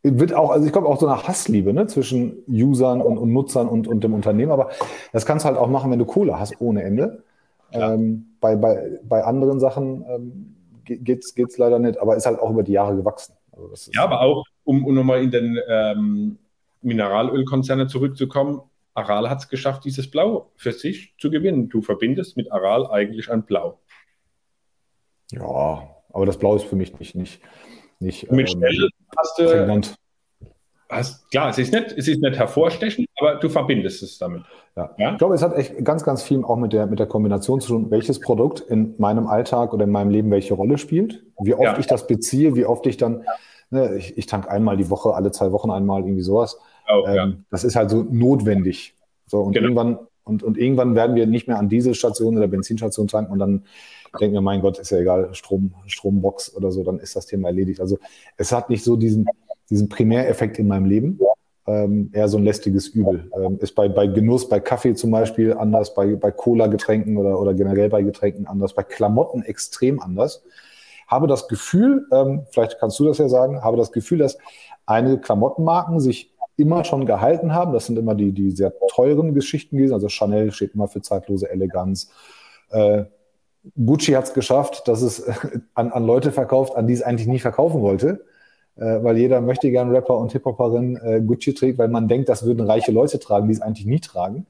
[0.03, 3.67] wird auch, also ich glaube auch so eine Hassliebe ne, zwischen Usern und, und Nutzern
[3.67, 4.71] und, und dem Unternehmen, aber
[5.13, 7.23] das kannst du halt auch machen, wenn du Kohle hast ohne Ende.
[7.71, 12.49] Ähm, bei, bei, bei anderen Sachen ähm, geht es leider nicht, aber ist halt auch
[12.49, 13.35] über die Jahre gewachsen.
[13.51, 16.37] Also ja, aber auch, um, um nochmal in den ähm,
[16.81, 18.61] Mineralölkonzerne zurückzukommen,
[18.93, 21.69] Aral hat es geschafft, dieses Blau für sich zu gewinnen.
[21.69, 23.79] Du verbindest mit Aral eigentlich ein Blau.
[25.31, 27.41] Ja, aber das Blau ist für mich nicht, nicht,
[27.99, 29.95] nicht mit ähm, Stelle hast du, prägnant.
[30.89, 34.43] Hast, klar, es ist, nicht, es ist nicht hervorstechend, aber du verbindest es damit.
[34.75, 34.93] Ja.
[34.97, 35.11] ja.
[35.13, 37.69] Ich glaube, es hat echt ganz, ganz viel auch mit der, mit der Kombination zu
[37.69, 41.63] tun, welches Produkt in meinem Alltag oder in meinem Leben welche Rolle spielt, wie oft
[41.63, 41.79] ja.
[41.79, 43.23] ich das beziehe, wie oft ich dann,
[43.69, 46.59] ne, ich, ich tank einmal die Woche, alle zwei Wochen einmal, irgendwie sowas.
[46.91, 47.33] Oh, ähm, ja.
[47.49, 48.95] Das ist halt so notwendig.
[49.25, 49.65] So, und genau.
[49.65, 53.63] irgendwann, und, und irgendwann werden wir nicht mehr an Dieselstation oder Benzinstation tanken und dann
[54.19, 57.47] denken wir, mein Gott, ist ja egal, Strom, Strombox oder so, dann ist das Thema
[57.47, 57.79] erledigt.
[57.79, 57.97] Also
[58.37, 59.25] es hat nicht so diesen,
[59.69, 61.19] diesen Primäreffekt in meinem Leben.
[61.67, 63.29] Ähm, eher so ein lästiges Übel.
[63.37, 67.53] Ähm, ist bei, bei Genuss, bei Kaffee zum Beispiel anders, bei, bei Cola-Getränken oder, oder
[67.53, 70.43] generell bei Getränken anders, bei Klamotten extrem anders.
[71.07, 74.37] Habe das Gefühl, ähm, vielleicht kannst du das ja sagen, habe das Gefühl, dass
[74.87, 76.30] einige Klamottenmarken sich
[76.61, 77.73] immer schon gehalten haben.
[77.73, 79.93] Das sind immer die, die sehr teuren Geschichten gewesen.
[79.93, 82.11] Also Chanel steht immer für zeitlose Eleganz.
[82.69, 83.05] Äh,
[83.83, 85.23] Gucci hat es geschafft, dass es
[85.73, 88.25] an, an Leute verkauft, an die es eigentlich nie verkaufen wollte
[88.77, 92.45] äh, weil jeder möchte gern Rapper und Hip-Hopperin äh, Gucci trägt, weil man denkt, das
[92.45, 94.45] würden reiche Leute tragen, die es eigentlich nie tragen.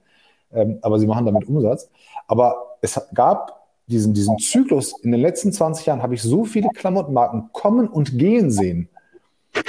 [0.53, 1.89] Ähm, aber sie machen damit Umsatz.
[2.27, 6.69] Aber es gab diesen, diesen Zyklus, in den letzten 20 Jahren habe ich so viele
[6.69, 8.89] Klamottenmarken kommen und gehen sehen.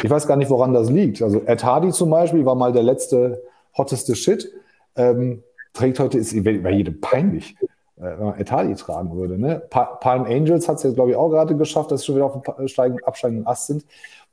[0.02, 1.22] Ich weiß gar nicht, woran das liegt.
[1.22, 3.42] Also Ed Hardy zum Beispiel war mal der letzte
[3.76, 4.52] hotteste Shit.
[4.96, 5.42] Ähm,
[5.72, 7.56] trägt heute, ist bei jedem peinlich,
[7.96, 9.38] äh, wenn man Ed Hardy tragen würde.
[9.38, 9.62] Ne?
[9.70, 12.42] Palm Angels hat es jetzt, glaube ich, auch gerade geschafft, dass sie schon wieder auf
[12.42, 13.84] dem absteigenden Ast sind.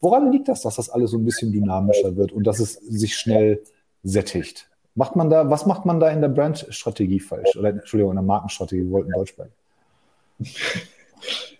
[0.01, 3.17] Woran liegt das, dass das alles so ein bisschen dynamischer wird und dass es sich
[3.17, 3.61] schnell
[4.03, 4.69] sättigt?
[4.95, 7.55] Macht man da, was macht man da in der Brandstrategie falsch?
[7.57, 9.53] Oder Entschuldigung, in der Markenstrategie, wir wollten Deutsch sprechen.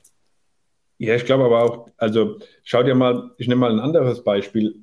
[1.00, 4.76] Ja, ich glaube aber auch, also schau dir mal, ich nehme mal ein anderes Beispiel.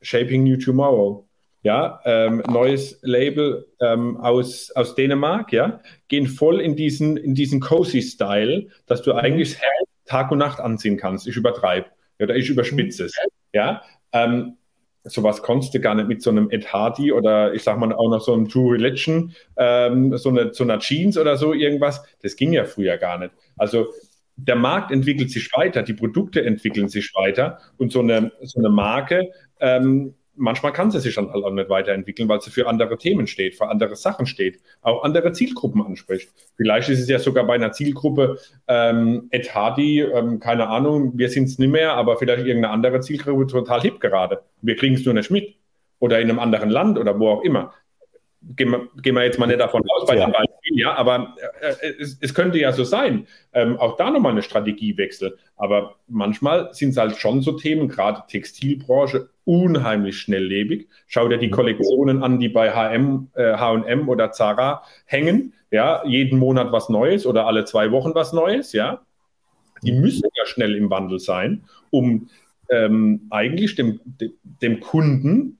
[0.00, 1.28] Shaping New Tomorrow.
[1.62, 7.60] Ja, ähm, neues Label ähm, aus, aus Dänemark, ja, gehen voll in diesen, in diesen
[7.60, 9.18] cozy Style, dass du mhm.
[9.18, 9.58] eigentlich
[10.06, 11.26] Tag und Nacht anziehen kannst.
[11.26, 11.86] Ich übertreibe
[12.20, 13.14] oder ich überspitze es.
[13.52, 14.56] Ja, ähm,
[15.04, 18.08] sowas konntest du gar nicht mit so einem Ed Hardy oder ich sag mal auch
[18.08, 22.02] noch so einem True Religion, ähm, so, eine, so einer Jeans oder so irgendwas.
[22.22, 23.32] Das ging ja früher gar nicht.
[23.56, 23.88] Also
[24.38, 28.70] der Markt entwickelt sich weiter, die Produkte entwickeln sich weiter und so eine, so eine
[28.70, 32.96] Marke ähm, manchmal kann sie sich dann halt auch nicht weiterentwickeln, weil sie für andere
[32.96, 36.30] Themen steht, für andere Sachen steht, auch andere Zielgruppen anspricht.
[36.56, 41.28] Vielleicht ist es ja sogar bei einer Zielgruppe ähm, Ed Hardy, ähm, keine Ahnung, wir
[41.28, 44.42] sind es nicht mehr, aber vielleicht irgendeine andere Zielgruppe total hip gerade.
[44.62, 45.54] Wir kriegen es nur nicht mit.
[46.00, 47.72] Oder in einem anderen Land oder wo auch immer
[48.42, 50.26] gehen wir, gehen wir jetzt mal nicht davon aus bei ja.
[50.26, 54.32] dem Beispiel, ja, aber äh, es, es, könnte ja so sein, ähm, auch da nochmal
[54.32, 55.36] eine Strategiewechsel.
[55.56, 60.88] Aber manchmal sind es halt schon so Themen, gerade Textilbranche, unheimlich schnelllebig.
[61.06, 61.52] Schau dir die mhm.
[61.52, 67.26] Kollektionen an, die bei HM, äh, H&M oder Zara hängen, ja, jeden Monat was Neues
[67.26, 69.02] oder alle zwei Wochen was Neues, ja.
[69.82, 70.00] Die mhm.
[70.00, 72.28] müssen ja schnell im Wandel sein, um
[72.70, 74.00] ähm, eigentlich dem,
[74.62, 75.58] dem Kunden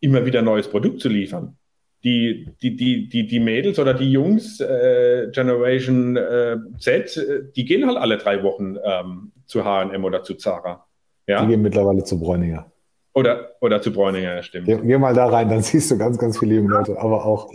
[0.00, 1.57] immer wieder neues Produkt zu liefern
[2.04, 7.64] die, die, die, die, die Mädels oder die Jungs, äh, Generation äh, Z, äh, die
[7.64, 10.86] gehen halt alle drei Wochen ähm, zu HM oder zu Zara.
[11.26, 11.42] Ja?
[11.42, 12.70] Die gehen mittlerweile zu Bräuninger.
[13.14, 14.66] Oder, oder zu Bräuninger, ja, stimmt.
[14.66, 17.50] Geh, geh, mal da rein, dann siehst du ganz, ganz viele junge Leute, aber auch.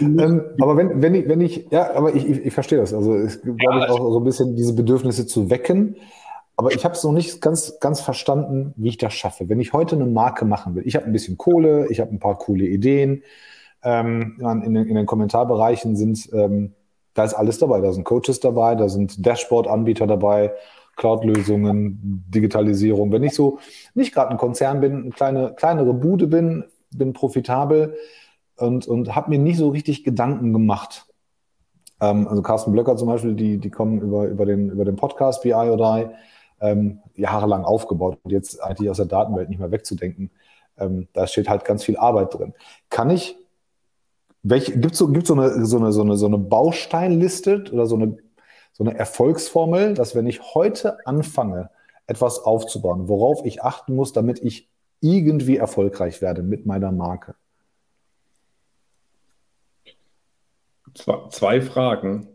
[0.00, 2.92] Ähm, aber wenn, wenn ich, wenn ich, ja, aber ich, ich, ich verstehe das.
[2.92, 5.96] Also ich glaube ja, auch so ein bisschen diese Bedürfnisse zu wecken.
[6.56, 9.48] Aber ich habe es noch nicht ganz, ganz verstanden, wie ich das schaffe.
[9.48, 12.20] Wenn ich heute eine Marke machen will, ich habe ein bisschen Kohle, ich habe ein
[12.20, 13.24] paar coole Ideen,
[13.84, 16.74] ähm, in, den, in, den, Kommentarbereichen sind, ähm,
[17.12, 17.80] da ist alles dabei.
[17.80, 20.52] Da sind Coaches dabei, da sind Dashboard-Anbieter dabei,
[20.96, 23.12] Cloud-Lösungen, Digitalisierung.
[23.12, 23.58] Wenn ich so
[23.94, 27.96] nicht gerade ein Konzern bin, eine kleine, kleinere Bude bin, bin profitabel
[28.56, 31.06] und, und habe mir nicht so richtig Gedanken gemacht.
[32.00, 35.42] Ähm, also Carsten Blöcker zum Beispiel, die, die kommen über, über, den, über den Podcast
[35.42, 36.06] BI oder I,
[36.60, 40.30] ähm, jahrelang aufgebaut und jetzt eigentlich aus der Datenwelt nicht mehr wegzudenken.
[40.78, 42.54] Ähm, da steht halt ganz viel Arbeit drin.
[42.88, 43.36] Kann ich
[44.44, 47.96] Gibt es so, gibt's so, eine, so, eine, so, eine, so eine Bausteinliste oder so
[47.96, 48.18] eine,
[48.72, 51.70] so eine Erfolgsformel, dass wenn ich heute anfange,
[52.06, 54.68] etwas aufzubauen, worauf ich achten muss, damit ich
[55.00, 57.34] irgendwie erfolgreich werde mit meiner Marke?
[61.30, 62.28] Zwei, Fragen,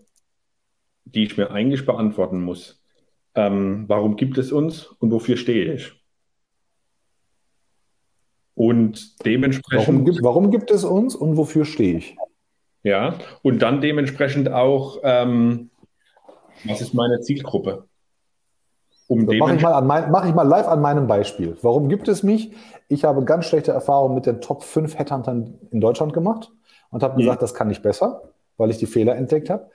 [1.05, 2.83] die ich mir eigentlich beantworten muss.
[3.35, 5.98] Ähm, warum gibt es uns und wofür stehe ich?
[8.59, 9.87] Und dementsprechend.
[9.87, 12.17] Warum gibt, warum gibt es uns und wofür stehe ich?
[12.83, 15.69] Ja, und dann dementsprechend auch, ähm,
[16.65, 17.85] was ist meine Zielgruppe?
[19.07, 21.55] Um so, mache ich, mal mach ich mal live an meinem Beispiel.
[21.61, 22.51] Warum gibt es mich?
[22.89, 26.51] Ich habe ganz schlechte Erfahrungen mit den Top 5 Headhuntern in Deutschland gemacht
[26.91, 27.19] und habe mhm.
[27.19, 28.23] gesagt, das kann ich besser,
[28.57, 29.69] weil ich die Fehler entdeckt habe.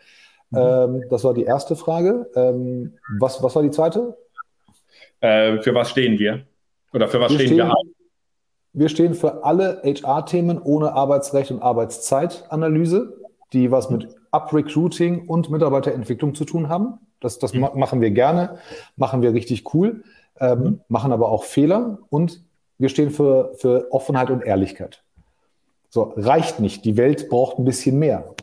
[0.51, 0.59] Mhm.
[0.59, 2.31] Ähm, das war die erste Frage.
[2.37, 4.18] Ähm, was, was war die zweite?
[5.20, 6.44] Äh, für was stehen wir?
[6.92, 7.93] Oder für was wir stehen, stehen wir?
[8.74, 13.16] Wir stehen für alle HR-Themen ohne Arbeitsrecht und Arbeitszeitanalyse,
[13.52, 16.98] die was mit Up-Recruiting und Mitarbeiterentwicklung zu tun haben.
[17.20, 17.68] Das, das mhm.
[17.74, 18.58] machen wir gerne,
[18.96, 20.02] machen wir richtig cool,
[20.40, 20.80] ähm, mhm.
[20.88, 22.42] machen aber auch Fehler und
[22.76, 25.04] wir stehen für, für Offenheit und Ehrlichkeit.
[25.88, 26.84] So, reicht nicht.
[26.84, 28.34] Die Welt braucht ein bisschen mehr.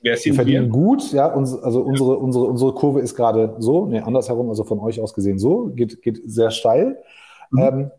[0.00, 0.70] Wir verdienen wir?
[0.70, 4.80] gut, ja, uns, also unsere, unsere, unsere Kurve ist gerade so, nee, andersherum, also von
[4.80, 6.98] euch aus gesehen so, geht, geht sehr steil.
[7.50, 7.58] Mhm.
[7.58, 7.90] Ähm,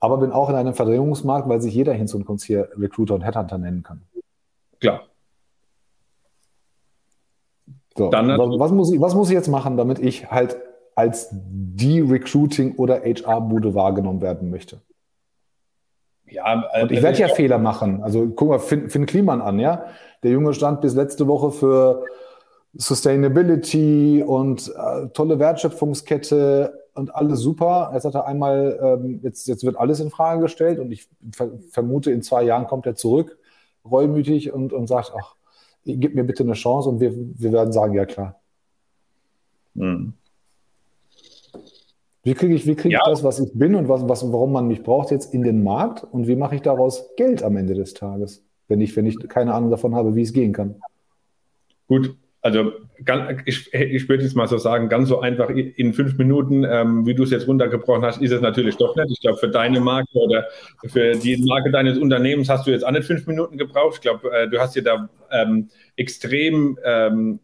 [0.00, 3.22] aber bin auch in einem Verdrängungsmarkt, weil sich jeder Hinz und Kunst hier Recruiter und
[3.22, 4.02] Headhunter nennen kann.
[4.80, 5.02] Klar.
[7.96, 10.56] So, Dann was, was, muss ich, was muss ich jetzt machen, damit ich halt
[10.94, 14.80] als die Recruiting- oder HR-Bude wahrgenommen werden möchte?
[16.26, 18.02] Ja, äh, und ich werde ja Fehler machen.
[18.02, 19.86] Also guck mal Finn, Finn Kliman an, ja.
[20.22, 22.04] Der Junge stand bis letzte Woche für
[22.74, 27.90] Sustainability und äh, tolle Wertschöpfungskette und alles super.
[27.94, 31.50] Jetzt hat er einmal, ähm, jetzt, jetzt wird alles in Frage gestellt und ich ver
[31.70, 33.38] vermute, in zwei Jahren kommt er zurück,
[33.88, 35.36] reumütig und, und sagt, ach,
[35.84, 38.40] gib mir bitte eine Chance und wir, wir werden sagen, ja klar.
[39.76, 40.12] Hm.
[42.24, 42.98] Wie kriege ich, wie krieg ja.
[43.00, 45.62] ich das, was ich bin und was, was, warum man mich braucht, jetzt in den
[45.62, 49.16] Markt und wie mache ich daraus Geld am Ende des Tages, wenn ich, wenn ich
[49.28, 50.82] keine Ahnung davon habe, wie es gehen kann?
[51.86, 52.72] Gut, also
[53.44, 57.14] ich, ich würde jetzt mal so sagen, ganz so einfach in fünf Minuten, ähm, wie
[57.14, 59.10] du es jetzt runtergebrochen hast, ist es natürlich doch nicht.
[59.10, 60.46] Ich glaube, für deine Marke oder
[60.86, 63.96] für die Marke deines Unternehmens hast du jetzt auch nicht fünf Minuten gebraucht.
[63.96, 67.40] Ich glaube, äh, du hast dir da ähm, extrem ähm,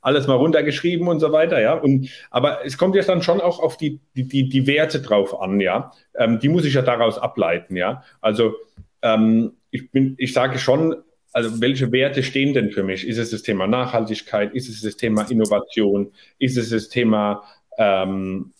[0.00, 1.74] alles mal runtergeschrieben und so weiter, ja.
[1.74, 5.40] Und, aber es kommt jetzt dann schon auch auf die, die, die, die Werte drauf
[5.40, 5.92] an, ja.
[6.14, 8.02] Ähm, die muss ich ja daraus ableiten, ja.
[8.20, 8.54] Also
[9.02, 10.96] ähm, ich bin, ich sage schon,
[11.32, 13.06] also welche Werte stehen denn für mich?
[13.06, 14.54] Ist es das Thema Nachhaltigkeit?
[14.54, 16.12] Ist es das Thema Innovation?
[16.38, 17.42] Ist es das Thema
[17.78, 18.52] ähm,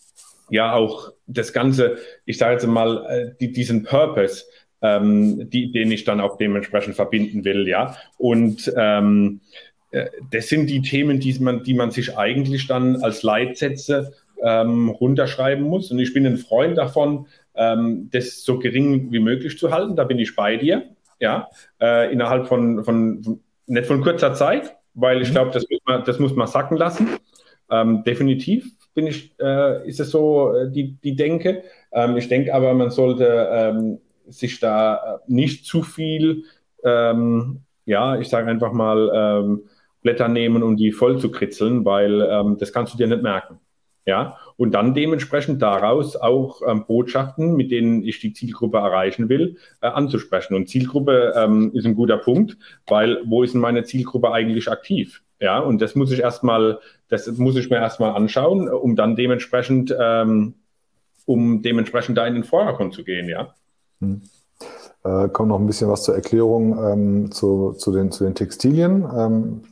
[0.50, 4.44] ja auch das Ganze, ich sage jetzt mal, äh, die, diesen Purpose,
[4.80, 7.96] ähm, die, den ich dann auch dementsprechend verbinden will, ja.
[8.18, 9.40] Und ähm,
[9.90, 14.88] äh, das sind die Themen, die man, die man sich eigentlich dann als Leitsätze ähm,
[14.88, 15.90] runterschreiben muss.
[15.90, 19.94] Und ich bin ein Freund davon, ähm, das so gering wie möglich zu halten.
[19.94, 20.84] Da bin ich bei dir
[21.22, 21.48] ja,
[21.80, 25.34] äh, innerhalb von, von, nicht von kurzer Zeit, weil ich mhm.
[25.34, 27.08] glaube, das, muss man, das muss man sacken lassen.
[27.70, 31.62] Ähm, definitiv bin ich, äh, ist es so äh, die, die Denke.
[31.92, 36.42] Ähm, ich denke aber, man sollte ähm, sich da äh, nicht zu viel,
[36.84, 39.62] ähm, ja, ich sage einfach mal, ähm,
[40.02, 43.60] Blätter nehmen, um die voll zu kritzeln, weil ähm, das kannst du dir nicht merken.
[44.04, 49.56] Ja, und dann dementsprechend daraus auch ähm, Botschaften, mit denen ich die Zielgruppe erreichen will,
[49.80, 50.54] äh, anzusprechen.
[50.54, 55.22] Und Zielgruppe ähm, ist ein guter Punkt, weil wo ist denn meine Zielgruppe eigentlich aktiv?
[55.40, 59.94] Ja, und das muss ich erstmal, das muss ich mir erstmal anschauen, um dann dementsprechend,
[59.98, 60.54] ähm,
[61.26, 63.52] um dementsprechend da in den Vordergrund zu gehen, ja.
[64.00, 64.22] Hm.
[65.04, 69.04] Äh, kommt noch ein bisschen was zur Erklärung ähm, zu, zu, den, zu den Textilien.
[69.16, 69.62] Ähm,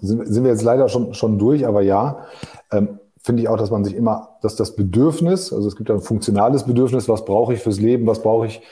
[0.00, 2.26] sind, sind, wir jetzt leider schon, schon durch, aber ja.
[2.70, 6.00] Ähm, finde ich auch, dass man sich immer, dass das Bedürfnis, also es gibt ein
[6.00, 8.62] funktionales Bedürfnis, was brauche ich fürs Leben, was brauche ich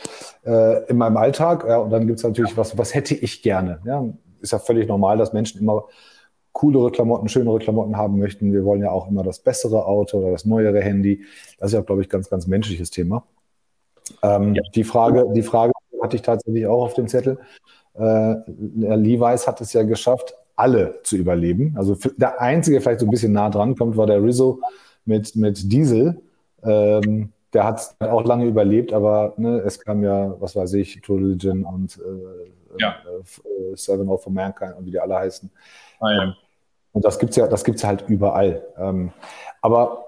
[0.45, 3.81] äh, in meinem Alltag, ja, und dann gibt es natürlich, was, was hätte ich gerne.
[3.85, 4.05] Ja,
[4.41, 5.85] ist ja völlig normal, dass Menschen immer
[6.53, 8.53] coolere Klamotten, schönere Klamotten haben möchten.
[8.53, 11.25] Wir wollen ja auch immer das bessere Auto oder das neuere Handy.
[11.59, 13.25] Das ist ja, glaube ich, ganz, ganz menschliches Thema.
[14.23, 14.63] Ähm, ja.
[14.75, 17.39] Die Frage, die Frage hatte ich tatsächlich auch auf dem Zettel.
[17.95, 21.75] Äh, Levi's hat es ja geschafft, alle zu überleben.
[21.77, 24.61] Also der einzige, der vielleicht so ein bisschen nah dran kommt, war der Rizzo
[25.07, 26.21] mit, mit Diesel.
[26.63, 31.19] Ähm, der hat auch lange überlebt, aber ne, es kam ja, was weiß ich, True
[31.19, 32.97] Religion und äh, ja.
[33.07, 35.51] äh, Seven of Mankind und wie die alle heißen.
[35.99, 36.37] Ah, ja.
[36.93, 38.63] Und das gibt es ja, das gibt's halt überall.
[38.77, 39.13] Ähm,
[39.63, 40.05] aber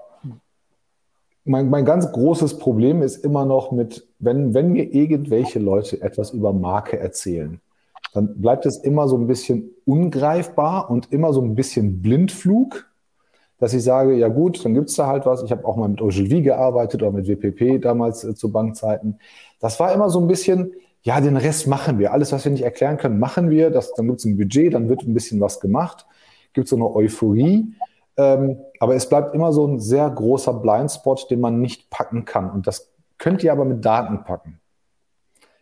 [1.45, 6.31] mein, mein ganz großes Problem ist immer noch mit, wenn, wenn mir irgendwelche Leute etwas
[6.31, 7.59] über Marke erzählen,
[8.13, 12.85] dann bleibt es immer so ein bisschen ungreifbar und immer so ein bisschen Blindflug,
[13.57, 15.41] dass ich sage, ja gut, dann gibt es da halt was.
[15.41, 19.19] Ich habe auch mal mit Ogilvy gearbeitet oder mit WPP damals äh, zu Bankzeiten.
[19.59, 22.13] Das war immer so ein bisschen, ja, den Rest machen wir.
[22.13, 23.69] Alles, was wir nicht erklären können, machen wir.
[23.71, 26.05] Das, dann gibt es ein Budget, dann wird ein bisschen was gemacht.
[26.53, 27.73] Gibt so eine Euphorie.
[28.15, 32.51] Ähm, aber es bleibt immer so ein sehr großer Blindspot, den man nicht packen kann.
[32.51, 34.59] Und das könnt ihr aber mit Daten packen.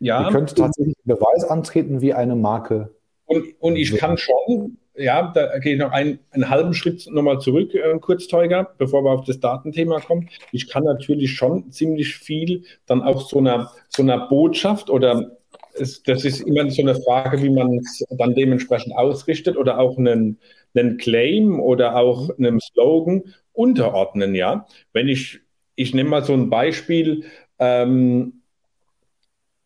[0.02, 0.26] Ja.
[0.26, 2.90] Ihr könnt tatsächlich Beweis antreten, wie eine Marke.
[3.26, 7.40] Und, und ich kann schon, ja, da gehe ich noch einen, einen halben Schritt nochmal
[7.40, 10.30] zurück, äh, kurz, Teuger, bevor wir auf das Datenthema kommen.
[10.52, 15.38] Ich kann natürlich schon ziemlich viel dann auch so einer, so einer Botschaft oder
[15.76, 20.00] es, das ist immer so eine Frage, wie man es dann dementsprechend ausrichtet oder auch
[20.00, 20.40] einen,
[20.74, 23.24] einen Claim oder auch einem Slogan
[23.54, 24.66] unterordnen, ja.
[24.94, 25.42] Wenn ich,
[25.76, 27.26] ich nehme mal so ein Beispiel,
[27.60, 28.41] ähm,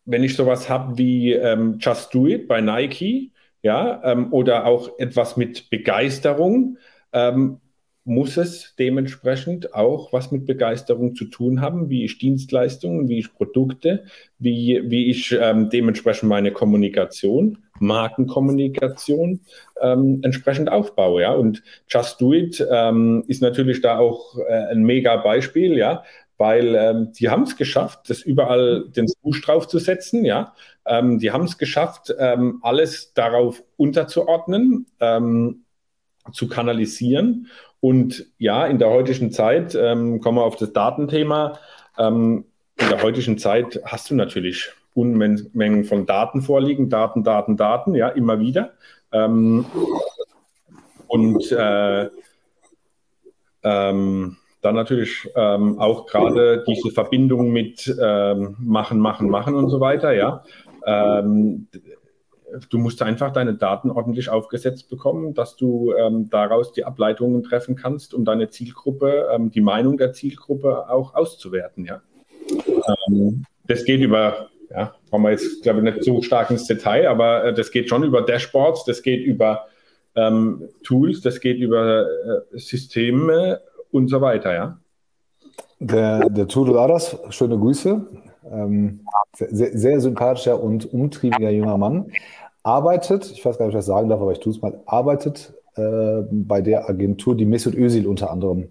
[0.06, 3.32] wenn ich sowas habe wie ähm, Just Do It bei Nike,
[3.62, 6.78] ja, ähm, oder auch etwas mit Begeisterung,
[7.12, 7.60] ähm,
[8.04, 13.34] muss es dementsprechend auch was mit Begeisterung zu tun haben, wie ich Dienstleistungen, wie ich
[13.34, 14.04] Produkte,
[14.38, 19.40] wie, wie ich ähm, dementsprechend meine Kommunikation, Markenkommunikation
[19.82, 21.22] ähm, entsprechend aufbaue.
[21.22, 21.32] Ja?
[21.32, 26.04] Und Just Do It ähm, ist natürlich da auch äh, ein mega Beispiel, ja,
[26.38, 30.54] weil ähm, die haben es geschafft, das überall den Swoosh draufzusetzen, ja.
[30.84, 35.64] Ähm, die haben es geschafft, ähm, alles darauf unterzuordnen, ähm,
[36.32, 37.48] zu kanalisieren
[37.80, 41.58] und ja, in der heutigen Zeit, ähm, kommen wir auf das Datenthema,
[41.98, 42.44] ähm,
[42.78, 48.08] in der heutigen Zeit hast du natürlich Unmengen von Daten vorliegen, Daten, Daten, Daten, ja,
[48.08, 48.72] immer wieder.
[51.06, 52.10] Und äh,
[53.62, 54.36] ähm,
[54.66, 60.12] dann natürlich ähm, auch gerade diese Verbindung mit ähm, Machen, Machen, Machen und so weiter,
[60.12, 60.42] ja.
[60.84, 61.68] Ähm,
[62.68, 67.76] du musst einfach deine Daten ordentlich aufgesetzt bekommen, dass du ähm, daraus die Ableitungen treffen
[67.76, 71.84] kannst, um deine Zielgruppe, ähm, die Meinung der Zielgruppe auch auszuwerten.
[71.84, 72.02] Ja?
[73.08, 77.08] Ähm, das geht über, ja, kommen wir jetzt, glaube ich, nicht so stark ins Detail,
[77.08, 79.66] aber äh, das geht schon über Dashboards, das geht über
[80.16, 83.60] ähm, Tools, das geht über äh, Systeme
[83.92, 84.54] und so weiter.
[84.54, 84.78] Ja?
[85.78, 88.06] Der, der Adas, schöne Grüße.
[88.50, 89.00] Ähm,
[89.34, 92.12] sehr, sehr, sympathischer und umtriebiger junger Mann.
[92.62, 94.80] Arbeitet, ich weiß gar nicht, ob ich das sagen darf, aber ich tue es mal,
[94.86, 98.70] arbeitet äh, bei der Agentur, die Mesut Özil unter anderem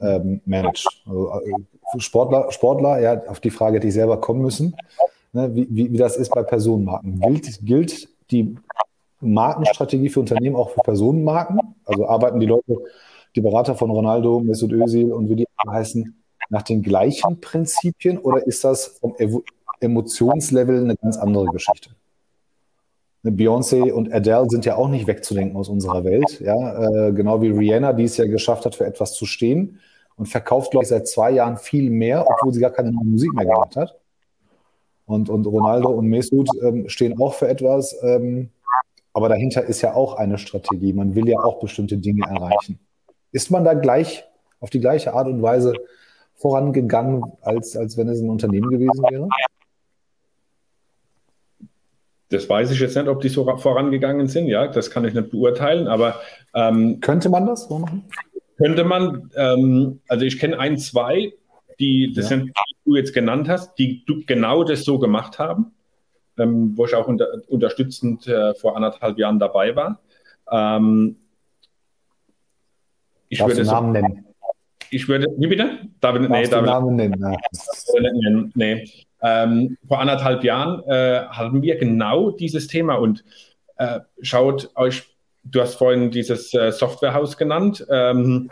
[0.00, 0.86] ähm, managt.
[1.06, 4.76] Also, äh, Sportler, Sportler, ja, auf die Frage hätte ich selber kommen müssen,
[5.32, 7.20] ne, wie, wie, wie das ist bei Personenmarken.
[7.20, 8.56] Gilt, gilt die
[9.20, 11.60] Markenstrategie für Unternehmen auch für Personenmarken?
[11.84, 12.78] Also arbeiten die Leute,
[13.34, 18.46] die Berater von Ronaldo, Mesut Özil und wie die heißen, nach den gleichen Prinzipien oder
[18.46, 19.14] ist das vom
[19.80, 21.90] Emotionslevel eine ganz andere Geschichte?
[23.24, 26.40] Beyoncé und Adele sind ja auch nicht wegzudenken aus unserer Welt.
[26.40, 27.08] Ja?
[27.08, 29.80] Äh, genau wie Rihanna, die es ja geschafft hat, für etwas zu stehen
[30.16, 33.32] und verkauft, glaube ich, seit zwei Jahren viel mehr, obwohl sie gar keine neue Musik
[33.32, 33.98] mehr gemacht hat.
[35.06, 37.96] Und, und Ronaldo und Mesut ähm, stehen auch für etwas.
[38.02, 38.50] Ähm,
[39.12, 40.92] aber dahinter ist ja auch eine Strategie.
[40.92, 42.78] Man will ja auch bestimmte Dinge erreichen.
[43.34, 44.24] Ist man da gleich
[44.60, 45.72] auf die gleiche Art und Weise
[46.36, 49.28] vorangegangen, als, als wenn es ein Unternehmen gewesen wäre?
[52.28, 54.46] Das weiß ich jetzt nicht, ob die so vorangegangen sind.
[54.46, 55.88] Ja, das kann ich nicht beurteilen.
[55.88, 56.20] Aber
[56.54, 58.04] ähm, könnte man das so machen?
[58.56, 59.32] Könnte man.
[59.34, 61.32] Ähm, also ich kenne ein, zwei,
[61.80, 62.36] die das ja.
[62.36, 65.72] sind, die du jetzt genannt hast, die genau das so gemacht haben,
[66.38, 70.00] ähm, wo ich auch unter, unterstützend äh, vor anderthalb Jahren dabei war.
[70.52, 71.16] Ähm,
[73.28, 74.24] ich Darfst würde Namen so, nennen.
[74.90, 75.78] Ich würde, wie bitte?
[76.00, 77.20] Darf ich, nee, darf Namen nennen.
[77.20, 78.44] Ja.
[78.54, 78.90] Nee.
[79.22, 83.24] Ähm, vor anderthalb Jahren äh, hatten wir genau dieses Thema und
[83.78, 85.04] äh, schaut euch,
[85.44, 88.50] du hast vorhin dieses äh, Softwarehaus genannt, ähm,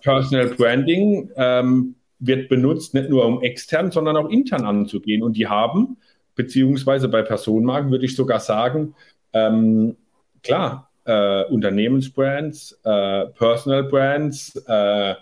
[0.00, 5.22] Personal Branding ähm, wird benutzt, nicht nur um extern, sondern auch intern anzugehen.
[5.22, 5.98] Und die haben,
[6.34, 8.94] beziehungsweise bei Personenmarken würde ich sogar sagen,
[9.32, 9.96] ähm,
[10.42, 15.14] klar, äh, Unternehmensbrands, äh, Personal Brands, äh,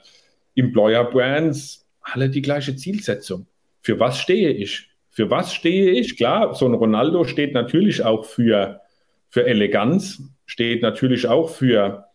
[0.54, 3.46] Employer Brands, alle die gleiche Zielsetzung.
[3.80, 4.90] Für was stehe ich?
[5.10, 6.16] Für was stehe ich?
[6.16, 8.80] Klar, so ein Ronaldo steht natürlich auch für,
[9.28, 12.06] für Eleganz, steht natürlich auch für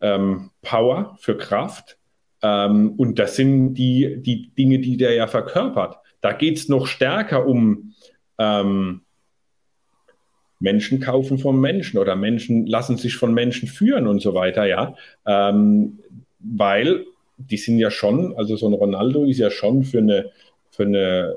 [0.00, 1.98] ähm, Power, für Kraft.
[2.42, 5.96] Ähm, und das sind die, die Dinge, die der ja verkörpert.
[6.20, 7.94] Da geht es noch stärker um
[8.38, 9.02] ähm,
[10.64, 14.96] Menschen kaufen von Menschen oder Menschen lassen sich von Menschen führen und so weiter, ja.
[15.26, 15.98] Ähm,
[16.40, 17.04] weil
[17.36, 20.30] die sind ja schon, also so ein Ronaldo ist ja schon für eine,
[20.70, 21.36] für eine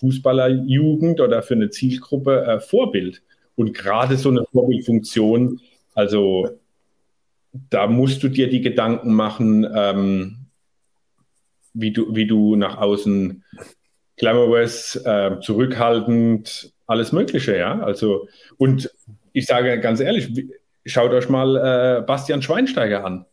[0.00, 3.22] Fußballerjugend oder für eine Zielgruppe äh, Vorbild.
[3.54, 5.60] Und gerade so eine Vorbildfunktion,
[5.94, 6.48] also
[7.68, 10.36] da musst du dir die Gedanken machen, ähm,
[11.72, 13.44] wie, du, wie du nach außen
[14.16, 17.80] glamorous, äh, zurückhaltend, alles Mögliche, ja.
[17.80, 18.28] Also,
[18.58, 18.90] und
[19.32, 20.28] ich sage ganz ehrlich,
[20.84, 23.26] schaut euch mal äh, Bastian Schweinsteiger an.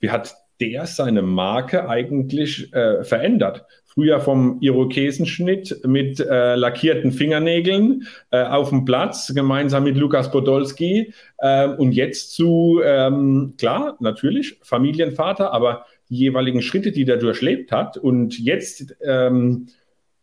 [0.00, 3.64] Wie hat der seine Marke eigentlich äh, verändert?
[3.84, 11.12] Früher vom Irokesenschnitt mit äh, lackierten Fingernägeln äh, auf dem Platz, gemeinsam mit Lukas Podolski.
[11.38, 17.70] Äh, und jetzt zu, ähm, klar, natürlich, Familienvater, aber die jeweiligen Schritte, die der durchlebt
[17.70, 17.98] hat.
[17.98, 19.66] Und jetzt ähm,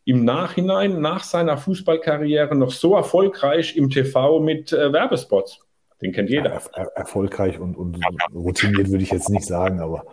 [0.10, 5.60] im Nachhinein, nach seiner Fußballkarriere, noch so erfolgreich im TV mit äh, Werbespots.
[6.02, 6.50] Den kennt jeder.
[6.50, 8.00] Ja, er, erfolgreich und, und
[8.34, 10.06] routiniert würde ich jetzt nicht sagen, aber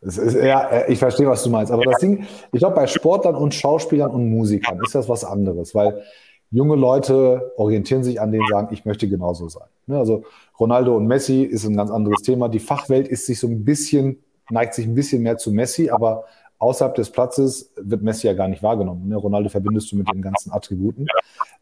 [0.00, 1.70] ist, ja, äh, ich verstehe, was du meinst.
[1.70, 5.74] Aber das Ding, ich glaube, bei Sportlern und Schauspielern und Musikern ist das was anderes,
[5.74, 6.02] weil
[6.50, 9.68] junge Leute orientieren sich an denen, sagen, ich möchte genauso sein.
[9.86, 10.22] Ne, also
[10.58, 12.48] Ronaldo und Messi ist ein ganz anderes Thema.
[12.48, 16.24] Die Fachwelt ist sich so ein bisschen, neigt sich ein bisschen mehr zu Messi, aber
[16.64, 19.06] außerhalb des Platzes wird Messi ja gar nicht wahrgenommen.
[19.06, 19.16] Ne?
[19.16, 21.06] Ronaldo verbindest du mit den ganzen Attributen.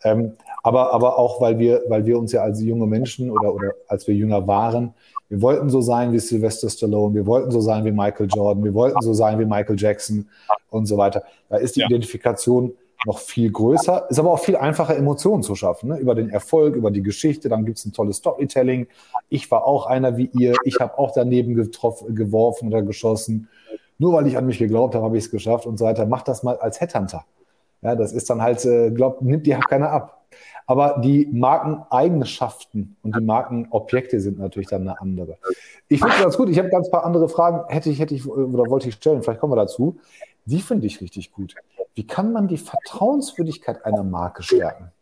[0.05, 3.73] Ähm, aber, aber auch, weil wir, weil wir uns ja als junge Menschen oder, oder
[3.89, 4.95] als wir jünger waren,
[5.29, 8.75] wir wollten so sein wie Sylvester Stallone, wir wollten so sein wie Michael Jordan, wir
[8.75, 10.29] wollten so sein wie Michael Jackson
[10.71, 11.25] und so weiter.
[11.49, 11.87] Da ist die ja.
[11.87, 12.73] Identifikation
[13.05, 15.89] noch viel größer, ist aber auch viel einfacher, Emotionen zu schaffen.
[15.89, 15.99] Ne?
[15.99, 18.87] Über den Erfolg, über die Geschichte, dann gibt es ein tolles Storytelling.
[19.29, 23.49] Ich war auch einer wie ihr, ich habe auch daneben getroffen, geworfen oder geschossen.
[23.99, 26.07] Nur weil ich an mich geglaubt habe, habe ich es geschafft und so weiter.
[26.07, 27.25] Mach das mal als Headhunter.
[27.83, 30.23] Ja, das ist dann halt, äh, glaubt, nimmt dir keiner ab.
[30.67, 35.37] Aber die Markeneigenschaften und die Markenobjekte sind natürlich dann eine andere.
[35.89, 36.49] Ich finde ganz gut.
[36.49, 39.23] Ich habe ganz paar andere Fragen, hätte ich, hätte ich oder wollte ich stellen.
[39.23, 39.99] Vielleicht kommen wir dazu.
[40.45, 41.55] Die finde ich richtig gut.
[41.95, 44.93] Wie kann man die Vertrauenswürdigkeit einer Marke stärken?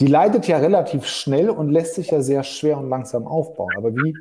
[0.00, 3.72] Die leidet ja relativ schnell und lässt sich ja sehr schwer und langsam aufbauen.
[3.76, 4.14] Aber wie,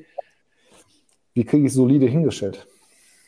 [1.34, 2.66] wie kriege ich solide hingestellt?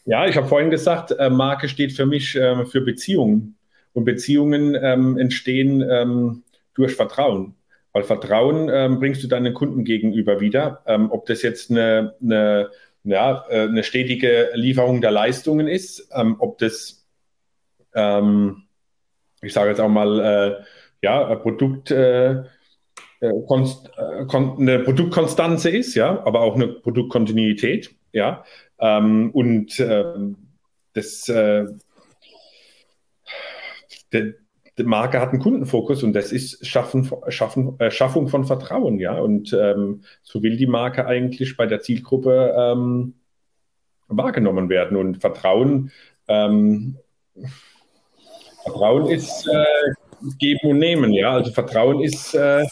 [0.08, 3.58] Ja, ich habe vorhin gesagt, äh, Marke steht für mich äh, für Beziehungen.
[3.91, 6.43] Und Beziehungen ähm, entstehen ähm,
[6.74, 7.55] durch Vertrauen.
[7.91, 10.82] Weil Vertrauen ähm, bringst du deinen Kunden gegenüber wieder.
[10.88, 12.70] Ähm, ob das jetzt eine, eine,
[13.03, 17.05] ja, äh, eine stetige Lieferung der Leistungen ist, ähm, ob das,
[17.93, 18.64] ähm,
[19.41, 20.64] ich sage jetzt auch mal, äh,
[21.01, 21.91] ja, Produkt.
[21.91, 22.43] Äh,
[23.20, 28.45] äh Konst, eine Produktkonstanze ist, ja, aber auch eine Produktkontinuität, ja.
[28.80, 30.38] Ähm, und ähm,
[30.93, 31.65] das, äh,
[34.11, 34.34] der,
[34.78, 39.17] die Marke hat einen Kundenfokus und das ist Schaffen, Schaffen, äh, Schaffung von Vertrauen, ja.
[39.17, 43.15] Und ähm, so will die Marke eigentlich bei der Zielgruppe ähm,
[44.07, 44.97] wahrgenommen werden.
[44.97, 45.91] Und Vertrauen,
[46.28, 46.97] ähm,
[48.63, 49.65] Vertrauen ist äh,
[50.38, 51.34] Geben und Nehmen, ja.
[51.34, 52.63] Also Vertrauen ist, äh,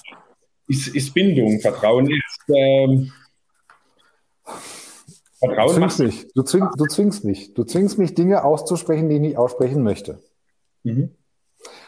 [0.67, 1.59] ist, ist Bindung.
[1.59, 3.11] Vertrauen ist ähm,
[5.47, 5.67] Vertrauen.
[5.67, 6.33] Du zwingst mich.
[6.33, 7.53] Du, zwing, du zwingst mich.
[7.53, 10.19] Du zwingst mich, Dinge auszusprechen, die ich nicht aussprechen möchte.
[10.83, 11.15] Mhm.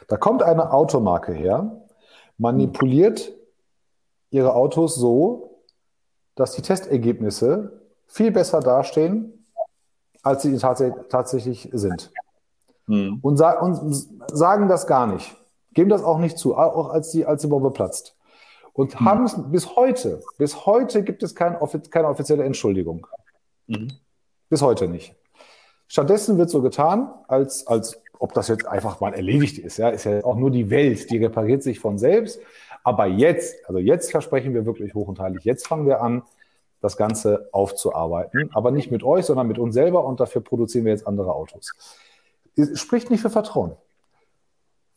[0.07, 1.85] Da kommt eine Automarke her,
[2.37, 3.33] manipuliert
[4.29, 5.63] ihre Autos so,
[6.35, 9.45] dass die Testergebnisse viel besser dastehen,
[10.23, 12.11] als sie tats tatsächlich sind.
[12.87, 13.19] Mhm.
[13.21, 15.35] Und, sa und, sagen das gar nicht.
[15.73, 18.15] Geben das auch nicht zu, auch als die, als die Bombe platzt.
[18.73, 19.05] Und mhm.
[19.05, 21.57] haben es bis heute, bis heute gibt es kein,
[21.89, 23.07] keine offizielle Entschuldigung.
[23.67, 23.91] Mhm.
[24.49, 25.15] Bis heute nicht.
[25.87, 29.77] Stattdessen wird so getan, als, als ob das jetzt einfach mal erledigt ist.
[29.77, 32.39] Ja, ist ja auch nur die Welt, die repariert sich von selbst.
[32.83, 35.43] Aber jetzt, also jetzt versprechen wir wirklich hoch und heilig.
[35.43, 36.23] Jetzt fangen wir an,
[36.81, 38.49] das Ganze aufzuarbeiten.
[38.53, 41.73] Aber nicht mit euch, sondern mit uns selber und dafür produzieren wir jetzt andere Autos.
[42.55, 43.75] Es spricht nicht für Vertrauen.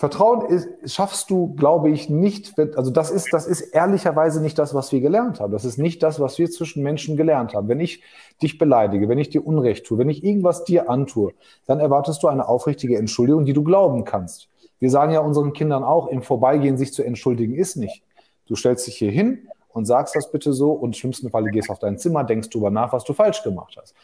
[0.00, 2.58] Vertrauen ist, schaffst du, glaube ich, nicht.
[2.74, 5.52] Also das ist, das ist ehrlicherweise nicht das, was wir gelernt haben.
[5.52, 7.68] Das ist nicht das, was wir zwischen Menschen gelernt haben.
[7.68, 8.02] Wenn ich
[8.40, 11.34] dich beleidige, wenn ich dir Unrecht tue, wenn ich irgendwas dir antue,
[11.66, 14.48] dann erwartest du eine aufrichtige Entschuldigung, die du glauben kannst.
[14.78, 18.02] Wir sagen ja unseren Kindern auch, im Vorbeigehen sich zu entschuldigen ist nicht.
[18.46, 21.68] Du stellst dich hier hin und sagst das bitte so und im schlimmsten Fall gehst
[21.68, 23.94] auf dein Zimmer, denkst darüber nach, was du falsch gemacht hast.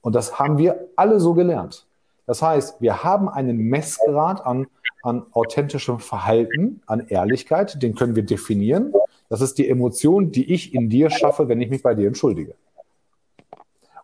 [0.00, 1.86] Und das haben wir alle so gelernt.
[2.26, 4.66] Das heißt, wir haben einen Messgrad an
[5.04, 8.92] an authentischem Verhalten, an Ehrlichkeit, den können wir definieren.
[9.28, 12.54] Das ist die Emotion, die ich in dir schaffe, wenn ich mich bei dir entschuldige.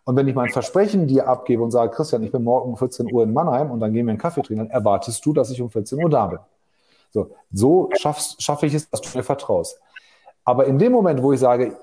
[0.03, 3.11] Und wenn ich mein Versprechen dir abgebe und sage, Christian, ich bin morgen um 14
[3.11, 5.61] Uhr in Mannheim und dann gehen wir einen Kaffee trinken, dann erwartest du, dass ich
[5.61, 6.39] um 14 Uhr da bin.
[7.11, 9.79] So, so schaffe ich es, dass du mir vertraust.
[10.43, 11.77] Aber in dem Moment, wo ich sage,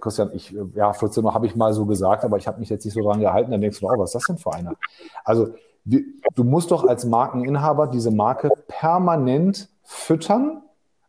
[0.00, 2.84] Christian, ich, ja, 14 Uhr habe ich mal so gesagt, aber ich habe mich jetzt
[2.84, 4.74] nicht so dran gehalten, dann denkst du, oh, was ist das denn für einer?
[5.24, 10.62] Also du musst doch als Markeninhaber diese Marke permanent füttern,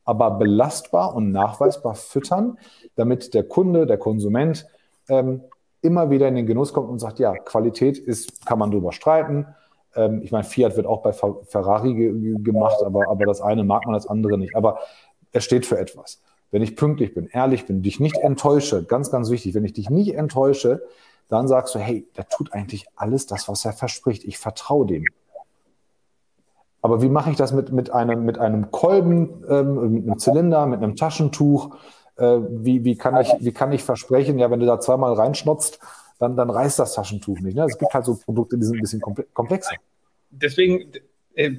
[0.04, 2.58] aber belastbar und nachweisbar füttern,
[2.96, 4.68] damit der Kunde, der Konsument
[5.10, 5.42] ähm,
[5.82, 9.48] immer wieder in den Genuss kommt und sagt, ja, Qualität ist, kann man drüber streiten.
[9.96, 13.86] Ähm, ich meine, Fiat wird auch bei Ferrari ge gemacht, aber, aber das eine mag
[13.86, 14.56] man, das andere nicht.
[14.56, 14.80] Aber
[15.32, 16.22] er steht für etwas.
[16.52, 19.90] Wenn ich pünktlich bin, ehrlich bin, dich nicht enttäusche, ganz, ganz wichtig, wenn ich dich
[19.90, 20.84] nicht enttäusche,
[21.28, 24.24] dann sagst du, hey, der tut eigentlich alles das, was er verspricht.
[24.24, 25.06] Ich vertraue dem.
[26.82, 30.68] Aber wie mache ich das mit, mit, einem, mit einem Kolben, ähm, mit einem Zylinder,
[30.68, 31.76] mit einem Taschentuch?
[32.18, 35.80] Äh, wie, wie, kann ich, wie kann ich versprechen, ja, wenn du da zweimal reinschnotzt,
[36.20, 37.56] dann, dann reißt das Taschentuch nicht.
[37.56, 37.66] Ne?
[37.66, 39.02] Es gibt halt so Produkte, die sind ein bisschen
[39.34, 39.76] komplexer.
[40.30, 40.92] Deswegen,
[41.34, 41.56] äh,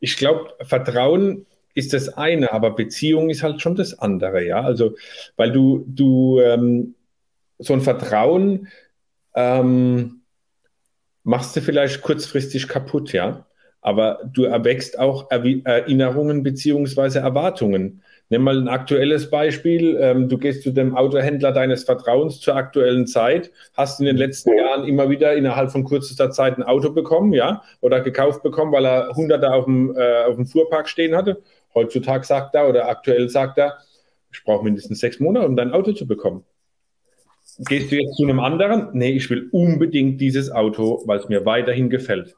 [0.00, 4.62] ich glaube, Vertrauen ist das eine, aber Beziehung ist halt schon das andere, ja.
[4.62, 4.96] Also,
[5.36, 6.95] weil du, du ähm,
[7.58, 8.68] so ein Vertrauen
[9.34, 10.22] ähm,
[11.22, 13.46] machst du vielleicht kurzfristig kaputt, ja
[13.86, 18.02] aber du erwächst auch Erinnerungen beziehungsweise Erwartungen.
[18.28, 19.96] Nimm mal ein aktuelles Beispiel.
[20.00, 24.58] Ähm, du gehst zu dem Autohändler deines Vertrauens zur aktuellen Zeit, hast in den letzten
[24.58, 28.84] Jahren immer wieder innerhalb von kürzester Zeit ein Auto bekommen, ja, oder gekauft bekommen, weil
[28.84, 31.40] er Hunderte auf dem, äh, auf dem Fuhrpark stehen hatte.
[31.72, 33.78] Heutzutage sagt er oder aktuell sagt er,
[34.32, 36.42] ich brauche mindestens sechs Monate, um dein Auto zu bekommen.
[37.58, 38.88] Gehst du jetzt zu einem anderen?
[38.92, 42.36] Nee, ich will unbedingt dieses Auto, weil es mir weiterhin gefällt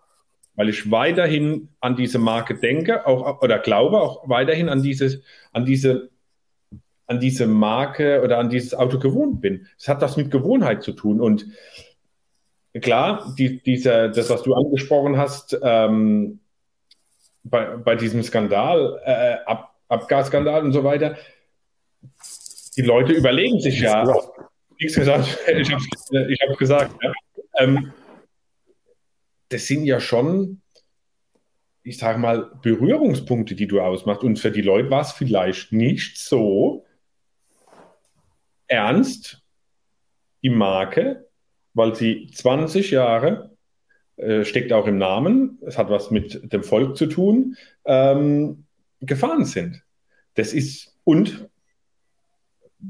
[0.59, 5.65] weil ich weiterhin an diese Marke denke, auch oder glaube auch weiterhin an dieses, an
[5.65, 6.11] diese,
[7.07, 9.69] an diese Marke oder an dieses Auto gewohnt bin.
[9.79, 11.21] Es hat was mit Gewohnheit zu tun.
[11.21, 11.47] Und
[12.83, 16.41] klar, die, dieser, das, was du angesprochen hast, ähm,
[17.45, 21.17] bei, bei diesem Skandal, äh, Ab, Abgasskandal und so weiter,
[22.77, 24.13] die Leute überlegen sich ja.
[24.81, 25.83] Nichts gesagt, ich habe
[26.31, 26.95] ich hab gesagt.
[27.03, 27.13] Ja.
[27.59, 27.93] Ähm,
[29.49, 30.61] das sind ja schon,
[31.83, 34.23] ich sage mal, Berührungspunkte, die du ausmachst.
[34.23, 36.85] Und für die Leute war es vielleicht nicht so
[38.67, 39.43] ernst,
[40.43, 41.29] die Marke,
[41.75, 43.57] weil sie 20 Jahre,
[44.17, 48.67] äh, steckt auch im Namen, es hat was mit dem Volk zu tun, ähm,
[49.01, 49.83] gefahren sind.
[50.35, 51.49] Das ist, und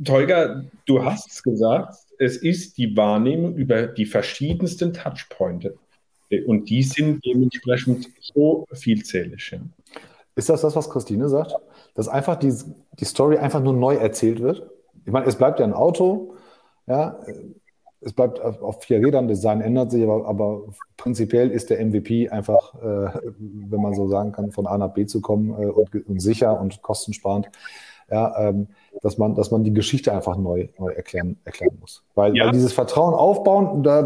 [0.05, 5.69] Teuger, du hast es gesagt, es ist die Wahrnehmung über die verschiedensten Touchpoints.
[6.47, 9.59] Und die sind dementsprechend so vielzählig.
[10.35, 11.55] Ist das das, was Christine sagt?
[11.95, 12.53] Dass einfach die,
[12.99, 14.71] die Story einfach nur neu erzählt wird?
[15.07, 16.35] Ich meine, es bleibt ja ein Auto,
[16.87, 17.19] ja,
[18.01, 20.63] es bleibt auf vier Rädern, Design ändert sich, aber, aber
[20.97, 25.07] prinzipiell ist der MVP einfach, äh, wenn man so sagen kann, von A nach B
[25.07, 27.51] zu kommen äh, und, und, sicher und kostensparend
[28.11, 28.69] ja, ähm,
[29.03, 32.05] dass, man, dass man die Geschichte einfach neu, neu erklären, erklären muss.
[32.15, 32.47] Weil, ja.
[32.47, 34.03] weil dieses Vertrauen aufbauen, da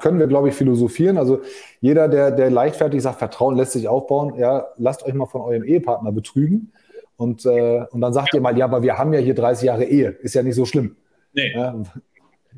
[0.00, 1.16] können wir, glaube ich, philosophieren.
[1.16, 1.40] Also
[1.80, 5.64] jeder, der, der leichtfertig sagt, Vertrauen lässt sich aufbauen, ja, lasst euch mal von eurem
[5.64, 6.72] Ehepartner betrügen.
[7.16, 8.38] Und, äh, und dann sagt ja.
[8.38, 10.66] ihr mal, ja, aber wir haben ja hier 30 Jahre Ehe, ist ja nicht so
[10.66, 10.96] schlimm.
[11.32, 11.52] Nee.
[11.54, 11.74] Ja,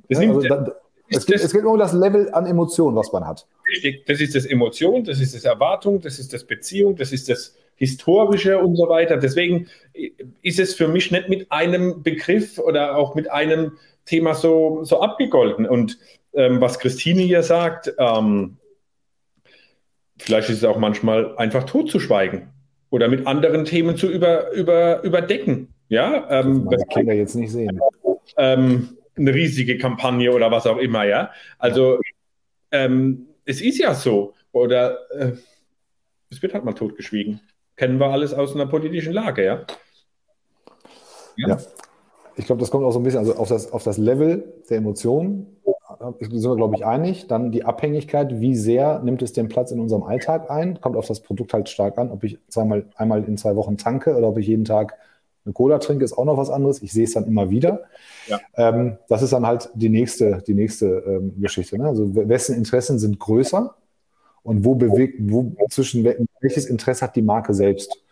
[0.09, 0.71] also, dann,
[1.09, 3.47] es, geht, es geht nur um das Level an Emotionen, was man hat.
[3.69, 7.29] Richtig, das ist das Emotion, das ist das Erwartung, das ist das Beziehung, das ist
[7.29, 9.17] das Historische und so weiter.
[9.17, 9.69] Deswegen
[10.43, 13.73] ist es für mich nicht mit einem Begriff oder auch mit einem
[14.05, 15.67] Thema so, so abgegolten.
[15.67, 15.99] Und
[16.35, 18.59] ähm, was Christine hier sagt, ähm,
[20.19, 22.51] vielleicht ist es auch manchmal einfach totzuschweigen
[22.91, 25.73] oder mit anderen Themen zu über, über, überdecken.
[25.89, 27.81] Ja, ähm, das kann wir jetzt nicht sehen.
[28.37, 31.31] Ähm, eine riesige Kampagne oder was auch immer, ja.
[31.59, 31.99] Also
[32.73, 34.35] ähm, es ist ja so.
[34.53, 35.33] Oder äh,
[36.29, 37.41] es wird halt mal totgeschwiegen
[37.81, 39.61] kennen wir alles aus einer politischen Lage, ja.
[41.37, 41.49] Ja.
[41.49, 41.59] ja.
[42.37, 44.77] Ich glaube, das kommt auch so ein bisschen also auf, das, auf das Level der
[44.77, 45.47] Emotionen,
[46.21, 47.27] sind wir, glaube ich, einig.
[47.27, 51.07] Dann die Abhängigkeit, wie sehr nimmt es den Platz in unserem Alltag ein, kommt auf
[51.07, 52.11] das Produkt halt stark an.
[52.11, 54.99] Ob ich zweimal, einmal in zwei Wochen tanke oder ob ich jeden Tag
[55.47, 56.83] eine Cola trinke, ist auch noch was anderes.
[56.83, 57.85] Ich sehe es dann immer wieder.
[58.27, 58.41] Ja.
[58.57, 61.79] Ähm, das ist dann halt die nächste, die nächste ähm, Geschichte.
[61.79, 61.87] Ne?
[61.87, 63.75] Also wessen Interessen sind größer?
[64.43, 66.05] Und wo bewegt, wo zwischen
[66.41, 68.03] welches Interesse hat die Marke selbst?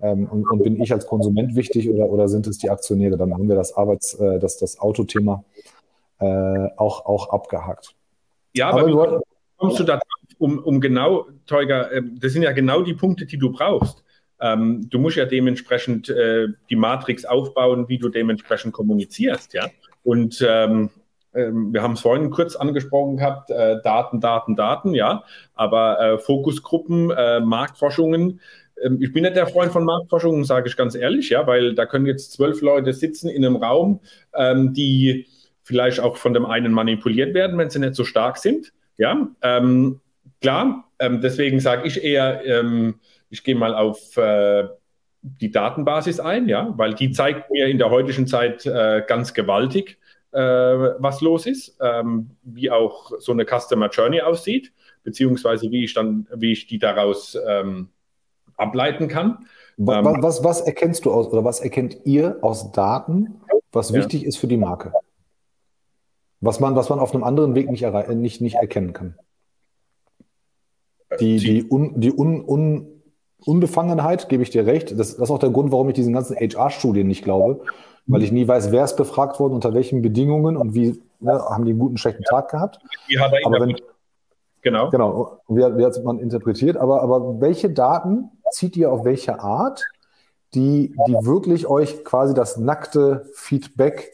[0.00, 3.18] Ähm, und, und, bin ich als Konsument wichtig oder, oder sind es die Aktionäre?
[3.18, 5.44] Dann haben wir das Arbeits-, äh, das, das Autothema
[6.20, 7.94] äh, auch, auch abgehakt.
[8.54, 9.22] Ja, aber, aber wie
[9.58, 10.00] kommst du da
[10.38, 14.02] um, um genau, Teuger, äh, das sind ja genau die Punkte, die du brauchst.
[14.40, 19.68] Ähm, du musst ja dementsprechend äh, die Matrix aufbauen, wie du dementsprechend kommunizierst, ja.
[20.02, 20.88] Und ähm,
[21.34, 25.24] ähm, wir haben es vorhin kurz angesprochen gehabt, äh, Daten, Daten, Daten, ja,
[25.54, 28.40] aber äh, Fokusgruppen, äh, Marktforschungen,
[28.82, 31.86] ähm, ich bin nicht der Freund von Marktforschungen, sage ich ganz ehrlich, ja, weil da
[31.86, 34.00] können jetzt zwölf Leute sitzen in einem Raum,
[34.34, 35.26] ähm, die
[35.62, 40.00] vielleicht auch von dem einen manipuliert werden, wenn sie nicht so stark sind, ja, ähm,
[40.40, 43.00] klar, ähm, deswegen sage ich eher, ähm,
[43.30, 44.64] ich gehe mal auf äh,
[45.22, 49.98] die Datenbasis ein, ja, weil die zeigt mir in der heutigen Zeit äh, ganz gewaltig,
[50.32, 54.72] was los ist, ähm, wie auch so eine Customer Journey aussieht,
[55.02, 57.88] beziehungsweise wie ich dann, wie ich die daraus ähm,
[58.56, 59.46] ableiten kann.
[59.76, 63.40] Was, ähm, was, was, erkennst du aus oder was erkennt ihr aus Daten,
[63.72, 63.96] was ja.
[63.96, 64.92] wichtig ist für die Marke?
[66.40, 69.14] Was man, was man auf einem anderen Weg nicht, nicht, nicht erkennen kann.
[71.18, 73.00] Die, die, un, die un, un,
[73.44, 74.90] Unbefangenheit, gebe ich dir recht.
[74.92, 77.64] Das, das, ist auch der Grund, warum ich diesen ganzen HR-Studien nicht glaube,
[78.10, 81.64] weil ich nie weiß, wer ist befragt worden, unter welchen Bedingungen und wie ne, haben
[81.64, 82.30] die einen guten, schlechten ja.
[82.30, 82.78] Tag gehabt.
[83.08, 83.76] Wie hat er aber wenn,
[84.62, 84.90] genau.
[84.90, 86.76] Genau, wie, wie hat man interpretiert.
[86.76, 89.84] Aber, aber welche Daten zieht ihr auf welche Art,
[90.54, 94.12] die, die wirklich euch quasi das nackte Feedback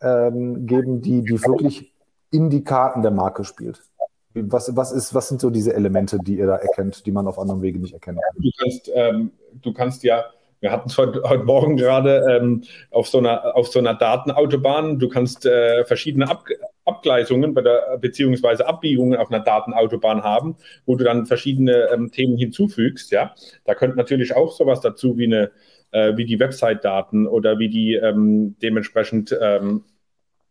[0.00, 1.92] ähm, geben, die, die wirklich
[2.30, 3.82] in die Karten der Marke spielt?
[4.34, 7.38] Was, was, ist, was sind so diese Elemente, die ihr da erkennt, die man auf
[7.38, 8.42] anderen Wegen nicht erkennen kann?
[8.42, 9.30] Du kannst, ähm,
[9.62, 10.24] du kannst ja,
[10.64, 14.98] wir hatten es heute, heute, Morgen gerade ähm, auf, so einer, auf so einer Datenautobahn,
[14.98, 16.46] du kannst äh, verschiedene Ab
[16.86, 23.10] Abgleisungen der, beziehungsweise Abbiegungen auf einer Datenautobahn haben, wo du dann verschiedene ähm, Themen hinzufügst.
[23.10, 23.34] Ja,
[23.64, 25.50] Da könnte natürlich auch sowas dazu wie, eine,
[25.92, 29.84] äh, wie die Website-Daten oder wie die ähm, dementsprechend ähm,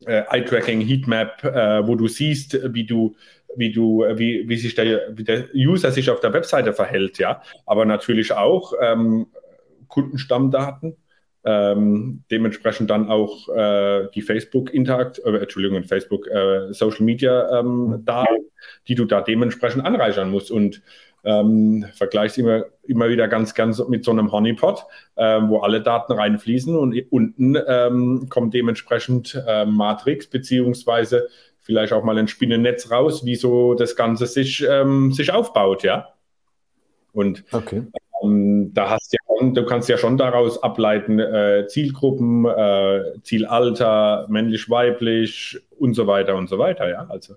[0.05, 3.15] äh, Eye-Tracking, Heatmap, äh, wo du siehst, wie du
[3.55, 7.43] wie du, wie, wie sich der, wie der User sich auf der Webseite verhält, ja.
[7.67, 9.27] Aber natürlich auch ähm,
[9.87, 10.95] Kundenstammdaten,
[11.45, 18.45] ähm, dementsprechend dann auch äh, die Facebook-Interakt, äh, Entschuldigung, Facebook äh, Social Media ähm, Daten,
[18.87, 20.51] die du da dementsprechend anreichern musst.
[20.51, 20.81] Und
[21.23, 26.13] ähm, vergleichst immer, immer wieder ganz, ganz mit so einem Honeypot, äh, wo alle Daten
[26.13, 31.27] reinfließen und unten ähm, kommt dementsprechend äh, Matrix beziehungsweise
[31.61, 36.09] vielleicht auch mal ein Spinnennetz raus, wie so das Ganze sich, ähm, sich aufbaut, ja.
[37.13, 37.83] Und okay.
[38.23, 44.69] Ähm, da hast ja, du kannst ja schon daraus ableiten, äh, Zielgruppen, äh, Zielalter, männlich,
[44.69, 47.05] weiblich und so weiter und so weiter, ja.
[47.09, 47.35] Also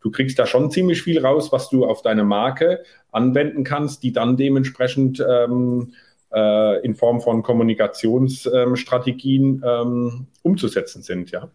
[0.00, 2.82] du kriegst da schon ziemlich viel raus, was du auf deine Marke
[3.12, 5.94] anwenden kannst, die dann dementsprechend ähm,
[6.32, 11.48] äh, in Form von Kommunikationsstrategien ähm, umzusetzen sind, ja.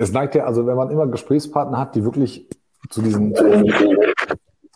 [0.00, 2.46] Es neigt ja, also wenn man immer Gesprächspartner hat, die wirklich
[2.90, 3.32] zu diesen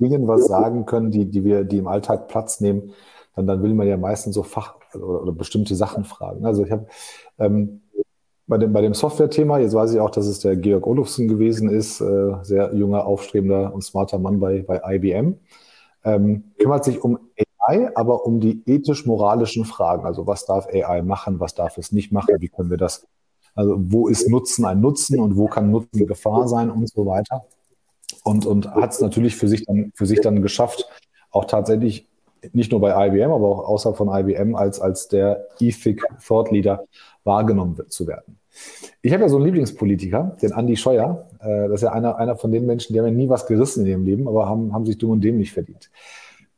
[0.00, 2.92] Dingen was sagen können, die, die wir, die im Alltag Platz nehmen,
[3.36, 6.44] dann, dann will man ja meistens so Fach oder, oder bestimmte Sachen fragen.
[6.44, 6.86] Also ich habe
[7.38, 7.82] ähm,
[8.46, 11.70] bei dem, bei dem Software-Thema, jetzt weiß ich auch, dass es der Georg Olufsen gewesen
[11.70, 15.38] ist, äh, sehr junger, aufstrebender und smarter Mann bei, bei IBM,
[16.04, 17.18] ähm, kümmert sich um
[17.66, 20.04] AI, aber um die ethisch-moralischen Fragen.
[20.04, 23.06] Also was darf AI machen, was darf es nicht machen, wie können wir das
[23.54, 27.42] also wo ist Nutzen ein Nutzen und wo kann Nutzen Gefahr sein und so weiter.
[28.24, 30.88] Und, und hat es natürlich für sich, dann, für sich dann geschafft,
[31.30, 32.06] auch tatsächlich
[32.52, 36.84] nicht nur bei IBM, aber auch außerhalb von IBM als, als der Ethic Thought Leader
[37.24, 38.38] wahrgenommen wird, zu werden.
[39.00, 41.26] Ich habe ja so einen Lieblingspolitiker, den Andy Scheuer.
[41.40, 43.84] Äh, das ist ja einer, einer von den Menschen, die haben ja nie was gerissen
[43.84, 45.90] in ihrem Leben, aber haben, haben sich dumm und dämlich verdient.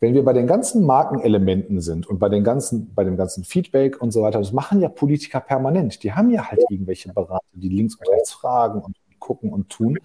[0.01, 4.03] Wenn wir bei den ganzen Markenelementen sind und bei den ganzen, bei dem ganzen Feedback
[4.03, 6.03] und so weiter, das machen ja Politiker permanent.
[6.03, 9.99] Die haben ja halt irgendwelche Berater, die links und rechts fragen und gucken und tun.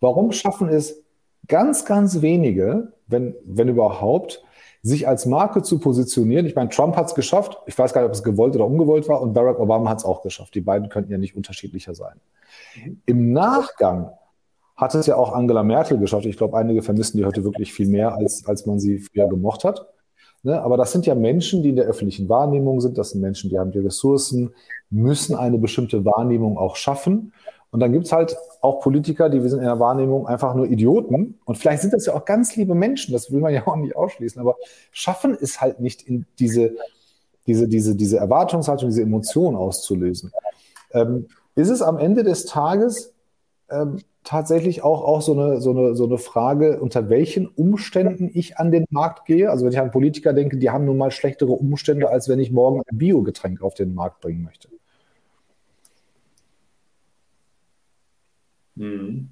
[0.00, 1.02] Warum schaffen es
[1.46, 4.42] ganz, ganz wenige, wenn, wenn überhaupt,
[4.82, 6.44] sich als Marke zu positionieren.
[6.44, 7.56] Ich meine, Trump hat es geschafft.
[7.64, 9.22] Ich weiß gar nicht, ob es gewollt oder ungewollt war.
[9.22, 10.54] Und Barack Obama hat es auch geschafft.
[10.54, 12.20] Die beiden könnten ja nicht unterschiedlicher sein.
[13.06, 14.10] Im Nachgang
[14.76, 16.26] hat es ja auch Angela Merkel geschafft.
[16.26, 19.64] Ich glaube, einige vermissen die heute wirklich viel mehr, als, als man sie früher gemocht
[19.64, 19.88] hat.
[20.42, 20.60] Ne?
[20.60, 22.98] Aber das sind ja Menschen, die in der öffentlichen Wahrnehmung sind.
[22.98, 24.52] Das sind Menschen, die haben die Ressourcen,
[24.90, 27.32] müssen eine bestimmte Wahrnehmung auch schaffen.
[27.74, 30.68] Und dann gibt es halt auch Politiker, die wir sind in der Wahrnehmung einfach nur
[30.68, 31.40] Idioten.
[31.44, 33.96] Und vielleicht sind das ja auch ganz liebe Menschen, das will man ja auch nicht
[33.96, 34.54] ausschließen, aber
[34.92, 36.76] schaffen es halt nicht in diese,
[37.48, 40.30] diese, diese, diese Erwartungshaltung, diese Emotion auszulösen.
[40.92, 43.12] Ähm, ist es am Ende des Tages
[43.68, 48.56] ähm, tatsächlich auch, auch so, eine, so, eine, so eine Frage, unter welchen Umständen ich
[48.56, 49.50] an den Markt gehe.
[49.50, 52.52] Also wenn ich an Politiker denke, die haben nun mal schlechtere Umstände, als wenn ich
[52.52, 54.68] morgen ein Biogetränk auf den Markt bringen möchte.
[58.76, 59.30] Hm.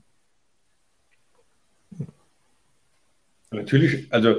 [3.51, 4.36] Natürlich, also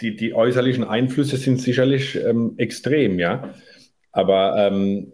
[0.00, 3.54] die, die äußerlichen Einflüsse sind sicherlich ähm, extrem, ja.
[4.12, 5.12] Aber ähm,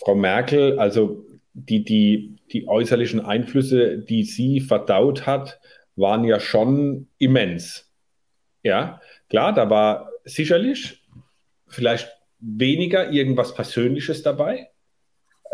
[0.00, 5.60] Frau Merkel, also die, die, die äußerlichen Einflüsse, die sie verdaut hat,
[5.96, 7.92] waren ja schon immens.
[8.62, 11.04] Ja, klar, da war sicherlich
[11.68, 12.10] vielleicht
[12.40, 14.70] weniger irgendwas Persönliches dabei.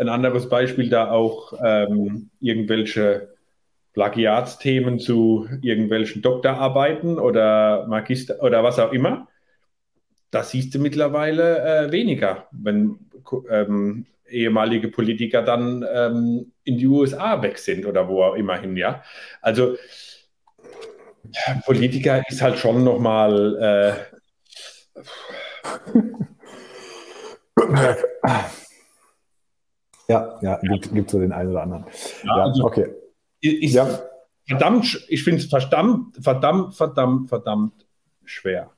[0.01, 3.35] Ein anderes Beispiel da auch ähm, irgendwelche
[3.93, 9.27] Plagiatsthemen zu irgendwelchen Doktorarbeiten oder Magister oder was auch immer.
[10.31, 12.97] Das siehst du mittlerweile äh, weniger, wenn
[13.47, 19.03] ähm, ehemalige Politiker dann ähm, in die USA weg sind oder wo auch immerhin, ja.
[19.39, 19.75] Also
[21.63, 24.01] Politiker ist halt schon nochmal
[24.95, 25.03] äh,
[30.11, 31.85] ja, ja, gibt, gibt so den einen oder anderen.
[32.23, 32.87] Ja, ja also, okay.
[33.39, 33.87] Ich, ja.
[34.47, 37.85] Verdammt, ich finde es verdammt, verdammt, verdammt, verdammt
[38.25, 38.69] schwer.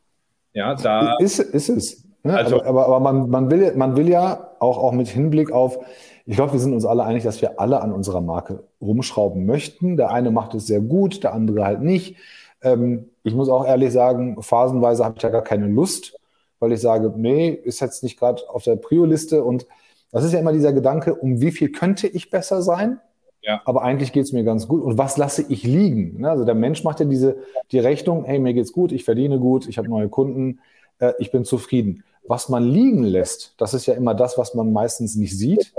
[0.53, 1.17] Ja, da.
[1.17, 2.05] Ist, ist es.
[2.23, 2.35] Ne?
[2.35, 5.79] Also, aber, aber, aber man, man, will, man will ja auch, auch mit Hinblick auf,
[6.25, 9.97] ich glaube, wir sind uns alle einig, dass wir alle an unserer Marke rumschrauben möchten.
[9.97, 12.15] Der eine macht es sehr gut, der andere halt nicht.
[12.61, 16.17] Ähm, ich muss auch ehrlich sagen, phasenweise habe ich da gar keine Lust,
[16.59, 19.43] weil ich sage, nee, ist jetzt nicht gerade auf der Prio-Liste.
[19.43, 19.67] Und
[20.13, 22.99] das ist ja immer dieser Gedanke, um wie viel könnte ich besser sein?
[23.41, 23.61] Ja.
[23.65, 24.81] Aber eigentlich geht es mir ganz gut.
[24.81, 26.21] Und was lasse ich liegen?
[26.21, 26.29] Ne?
[26.29, 27.37] Also der Mensch macht ja diese
[27.71, 30.59] die Rechnung, hey, mir geht's gut, ich verdiene gut, ich habe neue Kunden,
[30.99, 32.03] äh, ich bin zufrieden.
[32.25, 35.73] Was man liegen lässt, das ist ja immer das, was man meistens nicht sieht.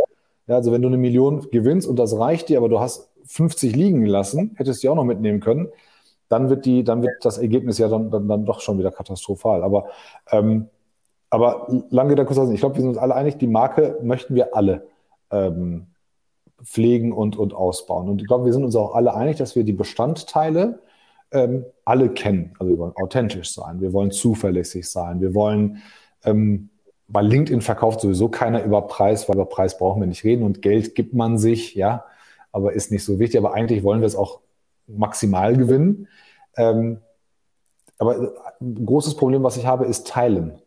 [0.46, 3.74] Ja, also wenn du eine Million gewinnst und das reicht dir, aber du hast 50
[3.74, 5.68] liegen gelassen, hättest du die auch noch mitnehmen können,
[6.28, 9.62] dann wird die, dann wird das Ergebnis ja dann, dann, dann doch schon wieder katastrophal.
[9.62, 9.86] Aber,
[10.30, 10.68] ähm,
[11.34, 14.54] aber lange der kurz ich glaube, wir sind uns alle einig, die Marke möchten wir
[14.54, 14.86] alle
[15.32, 15.88] ähm,
[16.62, 18.08] pflegen und, und ausbauen.
[18.08, 20.78] Und ich glaube, wir sind uns auch alle einig, dass wir die Bestandteile
[21.32, 22.54] ähm, alle kennen.
[22.60, 25.82] Also wir wollen authentisch sein, wir wollen zuverlässig sein, wir wollen
[26.24, 26.70] ähm,
[27.08, 30.62] bei LinkedIn verkauft sowieso keiner über Preis, weil über Preis brauchen wir nicht reden und
[30.62, 32.04] Geld gibt man sich, ja,
[32.52, 33.38] aber ist nicht so wichtig.
[33.38, 34.38] Aber eigentlich wollen wir es auch
[34.86, 36.06] maximal gewinnen.
[36.56, 37.00] Ähm,
[37.98, 40.60] aber ein großes Problem, was ich habe, ist Teilen.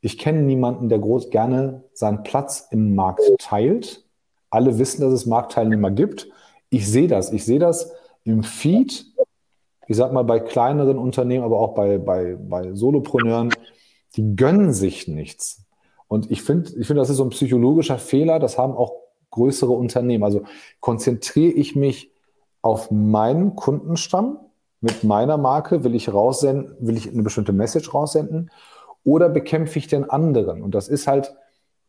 [0.00, 4.04] Ich kenne niemanden, der groß gerne seinen Platz im Markt teilt.
[4.50, 6.28] Alle wissen, dass es Marktteilnehmer gibt.
[6.70, 7.32] Ich sehe das.
[7.32, 7.92] Ich sehe das
[8.24, 9.06] im Feed.
[9.88, 13.50] Ich sag mal bei kleineren Unternehmen, aber auch bei, bei, bei Solopreneuren
[14.16, 15.64] die gönnen sich nichts.
[16.08, 18.38] Und ich finde, ich finde, das ist so ein psychologischer Fehler.
[18.38, 18.92] Das haben auch
[19.30, 20.24] größere Unternehmen.
[20.24, 20.42] Also
[20.80, 22.10] konzentriere ich mich
[22.62, 24.38] auf meinen Kundenstamm
[24.80, 25.84] mit meiner Marke?
[25.84, 26.74] Will ich raussenden?
[26.80, 28.50] Will ich eine bestimmte Message raussenden?
[29.06, 30.62] Oder bekämpfe ich den anderen?
[30.62, 31.32] Und das ist halt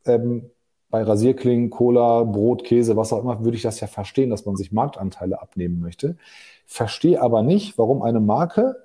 [0.06, 0.52] ähm,
[0.92, 4.56] bei Rasierklingen, Cola, Brot, Käse, was auch immer, würde ich das ja verstehen, dass man
[4.56, 6.16] sich Marktanteile abnehmen möchte.
[6.68, 8.76] Verstehe aber nicht, warum eine Marke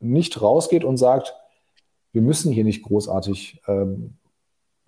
[0.00, 1.34] nicht rausgeht und sagt,
[2.12, 4.14] wir müssen hier nicht großartig ähm,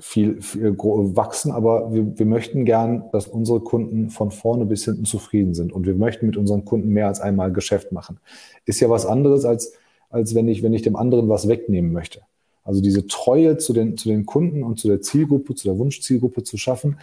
[0.00, 5.04] viel, viel wachsen, aber wir, wir möchten gern, dass unsere Kunden von vorne bis hinten
[5.04, 8.20] zufrieden sind und wir möchten mit unseren Kunden mehr als einmal Geschäft machen.
[8.64, 9.74] Ist ja was anderes, als,
[10.08, 12.22] als wenn, ich, wenn ich dem anderen was wegnehmen möchte.
[12.68, 16.42] Also diese Treue zu den, zu den Kunden und zu der Zielgruppe, zu der Wunschzielgruppe
[16.42, 17.00] zu schaffen,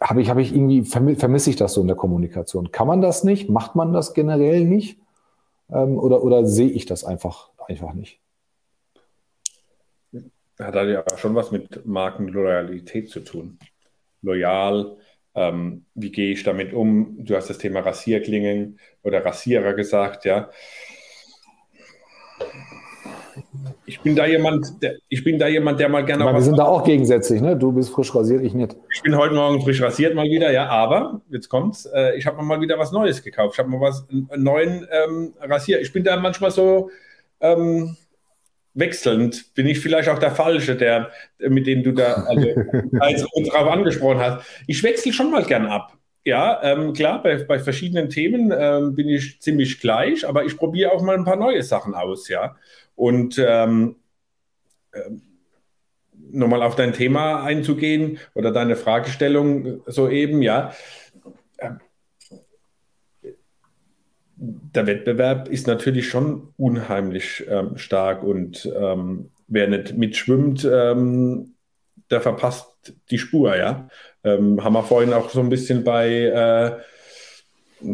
[0.00, 2.72] habe ich, habe ich irgendwie, vermisse ich das so in der Kommunikation.
[2.72, 3.48] Kann man das nicht?
[3.48, 4.98] Macht man das generell nicht?
[5.70, 8.18] Ähm, oder, oder sehe ich das einfach, einfach nicht?
[10.58, 13.60] hat halt ja schon was mit Markenloyalität zu tun.
[14.22, 14.96] Loyal,
[15.36, 17.24] ähm, wie gehe ich damit um?
[17.24, 20.50] Du hast das Thema Rasierklingen oder Rasierer gesagt, ja.
[23.86, 26.24] Ich bin da jemand, der, ich bin da jemand, der mal gerne.
[26.24, 27.56] Aber wir sind da auch gegensätzlich, ne?
[27.56, 28.76] Du bist frisch rasiert, ich nicht.
[28.94, 30.68] Ich bin heute Morgen frisch rasiert mal wieder, ja.
[30.68, 31.86] Aber jetzt kommt's.
[31.86, 33.54] Äh, ich habe mal wieder was Neues gekauft.
[33.54, 35.80] Ich habe mal was einen neuen ähm, Rasier.
[35.80, 36.90] Ich bin da manchmal so.
[37.40, 37.96] Ähm,
[38.74, 42.48] wechselnd bin ich vielleicht auch der Falsche, der, mit dem du da also,
[43.00, 44.46] also drauf angesprochen hast.
[44.66, 45.98] Ich wechsle schon mal gern ab.
[46.24, 50.92] Ja, ähm, klar, bei, bei verschiedenen Themen ähm, bin ich ziemlich gleich, aber ich probiere
[50.92, 52.56] auch mal ein paar neue Sachen aus, ja.
[52.94, 53.96] Und ähm,
[54.92, 55.22] ähm
[56.30, 60.74] nochmal auf dein Thema einzugehen oder deine Fragestellung soeben, ja.
[61.58, 61.80] Ähm,
[64.36, 73.18] der Wettbewerb ist natürlich schon unheimlich ähm, stark und wer nicht mitschwimmt, der verpasst die
[73.18, 73.88] Spur, ja.
[74.24, 77.92] Ähm, haben wir vorhin auch so ein bisschen bei äh,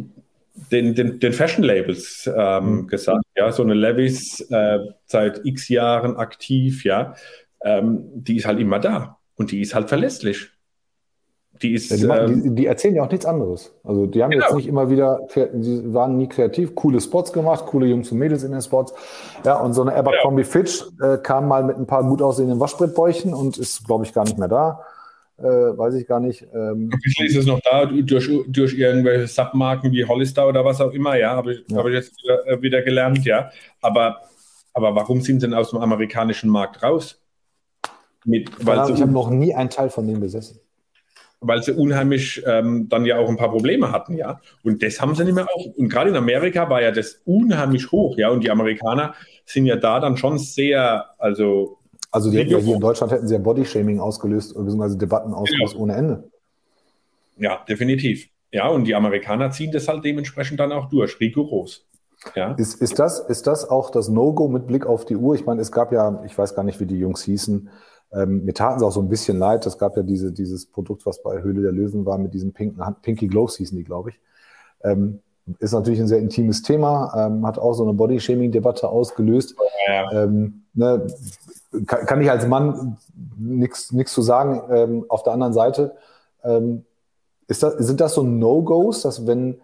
[0.70, 2.86] den, den, den Fashion-Labels ähm, mhm.
[2.86, 3.52] gesagt, ja.
[3.52, 7.14] So eine Levis äh, seit x Jahren aktiv, ja.
[7.62, 10.50] Ähm, die ist halt immer da und die ist halt verlässlich.
[11.62, 13.72] Die, ist, ja, die, machen, die, ähm, die, erzählen ja auch nichts anderes.
[13.84, 14.46] Also die haben genau.
[14.46, 18.42] jetzt nicht immer wieder, die waren nie kreativ, coole Spots gemacht, coole Jungs und Mädels
[18.42, 18.92] in den Spots.
[19.44, 20.48] Ja, und so eine Abercrombie ja.
[20.48, 24.24] Fitch äh, kam mal mit ein paar gut aussehenden Waschbrettbäuchen und ist, glaube ich, gar
[24.24, 24.80] nicht mehr da.
[25.36, 26.46] Äh, weiß ich gar nicht.
[26.54, 31.16] Ähm, ist es noch da durch, durch irgendwelche Submarken wie Hollister oder was auch immer,
[31.16, 31.78] ja, habe ich, ja.
[31.78, 33.50] Hab ich jetzt wieder, äh, wieder gelernt, ja.
[33.80, 34.20] Aber,
[34.72, 37.20] aber warum sind sie denn aus dem amerikanischen Markt raus?
[38.24, 40.60] Mit, weil ich habe noch nie einen Teil von denen besessen.
[41.40, 44.40] weil sie unheimlich ähm, dann ja auch ein paar Probleme hatten, ja.
[44.62, 45.66] Und das haben sie nicht mehr auch.
[45.76, 48.30] Und gerade in Amerika war ja das unheimlich hoch, ja.
[48.30, 49.14] Und die Amerikaner
[49.44, 51.78] sind ja da dann schon sehr, also.
[52.14, 55.82] Also die ja hier in Deutschland hätten sie ja Bodyshaming ausgelöst, beziehungsweise Debatten ausgelöst genau.
[55.82, 56.30] ohne Ende.
[57.36, 58.28] Ja, definitiv.
[58.52, 61.84] Ja, und die Amerikaner ziehen das halt dementsprechend dann auch durch, rigoros.
[62.36, 62.52] Ja.
[62.52, 65.34] Ist, ist, das, ist das auch das No-Go mit Blick auf die Uhr?
[65.34, 67.68] Ich meine, es gab ja, ich weiß gar nicht, wie die Jungs hießen,
[68.12, 69.66] ähm, mir taten sie auch so ein bisschen leid.
[69.66, 72.80] Es gab ja diese, dieses Produkt, was bei Höhle der Löwen war, mit diesen pinken
[73.02, 74.20] Pinky Gloves hießen die, glaube ich.
[74.84, 75.18] Ähm,
[75.58, 79.56] ist natürlich ein sehr intimes Thema, ähm, hat auch so eine Body-Shaming-Debatte ausgelöst.
[79.88, 80.24] Ja.
[80.24, 81.06] Ähm, ne,
[81.86, 82.98] kann, kann, ich als Mann
[83.36, 84.62] nichts zu sagen.
[84.70, 85.96] Ähm, auf der anderen Seite
[86.44, 86.84] ähm,
[87.48, 89.60] das, sind das so No-Gos, dass wenn,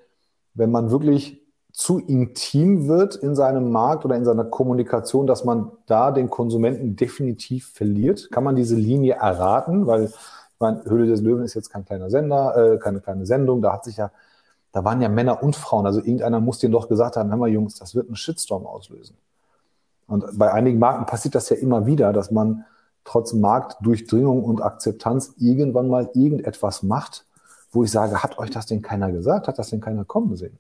[0.55, 1.41] wenn man wirklich
[1.73, 6.97] zu intim wird in seinem Markt oder in seiner Kommunikation, dass man da den Konsumenten
[6.97, 8.31] definitiv verliert?
[8.33, 9.87] Kann man diese Linie erraten?
[9.87, 10.13] Weil, ich
[10.59, 13.85] meine, Höhle des Löwen ist jetzt kein kleiner Sender, äh, keine kleine Sendung, da hat
[13.85, 14.11] sich ja,
[14.73, 17.49] da waren ja Männer und Frauen, also irgendeiner muss denen doch gesagt haben, hör mal
[17.49, 19.17] Jungs, das wird einen Shitstorm auslösen.
[20.11, 22.65] Und bei einigen Marken passiert das ja immer wieder, dass man
[23.05, 27.25] trotz Marktdurchdringung und Akzeptanz irgendwann mal irgendetwas macht,
[27.71, 29.47] wo ich sage, hat euch das denn keiner gesagt?
[29.47, 30.59] Hat das denn keiner kommen sehen?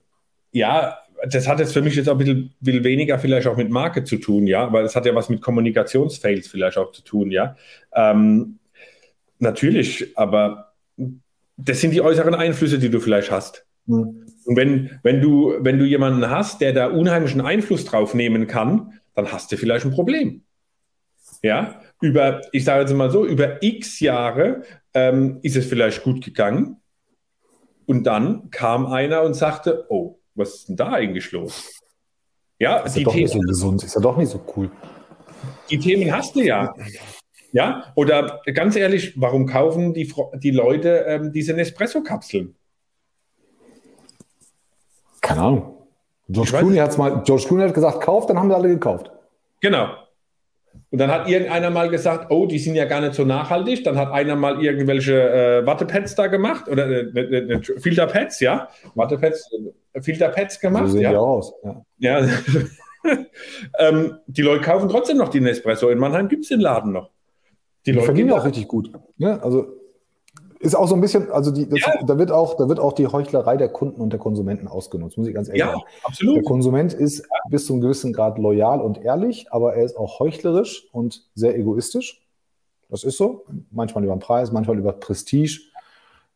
[0.53, 0.99] Ja,
[1.29, 4.05] das hat jetzt für mich jetzt auch ein bisschen, bisschen, weniger vielleicht auch mit Marke
[4.05, 7.57] zu tun, ja, weil es hat ja was mit Kommunikationsfails vielleicht auch zu tun, ja.
[7.93, 8.61] Ähm,
[9.41, 10.73] natürlich, aber
[11.57, 13.67] das sind die äußeren Einflüsse, die du vielleicht hast.
[13.87, 14.27] Mhm.
[14.45, 19.01] Und wenn, wenn, du, wenn du jemanden hast, der da unheimlichen Einfluss drauf nehmen kann,
[19.15, 20.45] dann hast du vielleicht ein Problem.
[21.43, 24.63] Ja, über, ich sage jetzt mal so, über x Jahre
[24.95, 26.77] ähm, ist es vielleicht gut gegangen.
[27.87, 31.81] Und dann kam einer und sagte, oh, was ist denn da eigentlich los?
[32.59, 34.71] Ja, ist ja doch Themen, nicht so gesund, ist ja doch nicht so cool.
[35.71, 36.75] Die Themen hast du ja.
[37.53, 42.55] Ja, oder ganz ehrlich, warum kaufen die, die Leute ähm, diese Nespresso-Kapseln?
[45.21, 45.80] Keine Ahnung.
[46.33, 49.11] George Clooney, hat's mal, George Clooney hat gesagt, kauft, dann haben sie alle gekauft.
[49.61, 49.89] Genau.
[50.91, 53.85] Und dann hat irgendeiner mal gesagt, oh, die sind ja gar nicht so nachhaltig.
[53.85, 58.69] Dann hat einer mal irgendwelche äh, Wattepads da gemacht oder äh, ne, ne, Filterpads, ja.
[58.95, 59.51] Wattepads,
[59.93, 60.87] äh, Filterpads gemacht.
[60.87, 61.11] So sehen ja.
[61.11, 61.53] die aus.
[61.63, 61.85] Ja.
[61.99, 62.29] ja.
[63.79, 65.91] ähm, die Leute kaufen trotzdem noch die Nespresso.
[65.91, 67.11] In Mannheim gibt es den Laden noch.
[67.87, 68.91] Die, die Leute verdienen auch richtig gut.
[69.17, 69.80] Ja, also
[70.61, 72.03] ist auch so ein bisschen, also die, das, ja.
[72.07, 75.27] da, wird auch, da wird auch die Heuchlerei der Kunden und der Konsumenten ausgenutzt, muss
[75.27, 75.83] ich ganz ehrlich ja, sagen.
[76.05, 76.37] Absolut.
[76.37, 80.21] Der Konsument ist bis zu einem gewissen Grad loyal und ehrlich, aber er ist auch
[80.21, 82.27] heuchlerisch und sehr egoistisch.
[82.91, 83.47] Das ist so.
[83.71, 85.61] Manchmal über den Preis, manchmal über Prestige.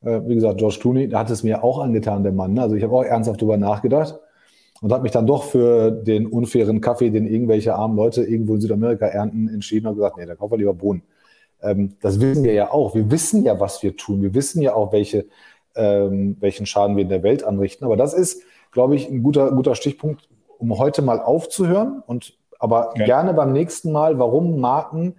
[0.00, 2.58] Äh, wie gesagt, George Clooney, der hat es mir auch angetan, der Mann.
[2.58, 4.18] Also ich habe auch ernsthaft darüber nachgedacht
[4.80, 8.62] und habe mich dann doch für den unfairen Kaffee, den irgendwelche armen Leute irgendwo in
[8.62, 11.02] Südamerika ernten, entschieden und gesagt, nee, da kaufen wir lieber Bohnen
[11.64, 12.94] ähm, das wissen wir ja auch.
[12.94, 14.22] Wir wissen ja, was wir tun.
[14.22, 15.26] Wir wissen ja auch, welche,
[15.74, 17.84] ähm, welchen Schaden wir in der Welt anrichten.
[17.84, 22.90] Aber das ist, glaube ich, ein guter, guter Stichpunkt, um heute mal aufzuhören und aber
[22.90, 23.04] okay.
[23.04, 25.16] gerne beim nächsten Mal, warum Marken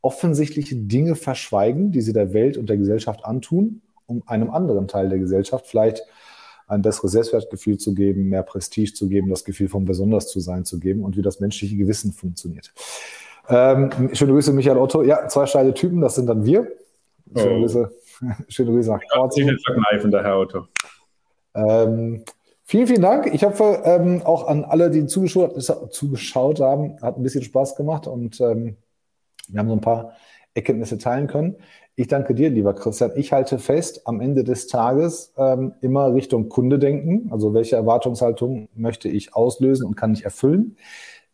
[0.00, 5.08] offensichtliche Dinge verschweigen, die sie der Welt und der Gesellschaft antun, um einem anderen Teil
[5.08, 6.02] der Gesellschaft vielleicht
[6.68, 10.64] ein besseres Selbstwertgefühl zu geben, mehr Prestige zu geben, das Gefühl von besonders zu sein
[10.64, 12.72] zu geben und wie das menschliche Gewissen funktioniert.
[13.48, 15.02] Ähm, schöne Grüße, Michael Otto.
[15.02, 16.66] Ja, zwei steile Typen, das sind dann wir.
[17.36, 17.60] Schöne oh.
[17.60, 17.90] Grüße,
[18.48, 19.48] schöne Grüße nach Kroatien.
[19.56, 20.66] Ich verkneifen, der Herr Otto.
[21.54, 22.24] Ähm,
[22.64, 23.32] vielen, vielen Dank.
[23.32, 28.06] Ich hoffe, ähm, auch an alle, die zugeschaut, zugeschaut, haben, hat ein bisschen Spaß gemacht
[28.06, 28.76] und ähm,
[29.48, 30.12] wir haben so ein paar
[30.54, 31.56] Erkenntnisse teilen können.
[31.98, 33.12] Ich danke dir, lieber Christian.
[33.16, 37.28] Ich halte fest, am Ende des Tages ähm, immer Richtung Kunde denken.
[37.32, 40.76] Also welche Erwartungshaltung möchte ich auslösen und kann ich erfüllen?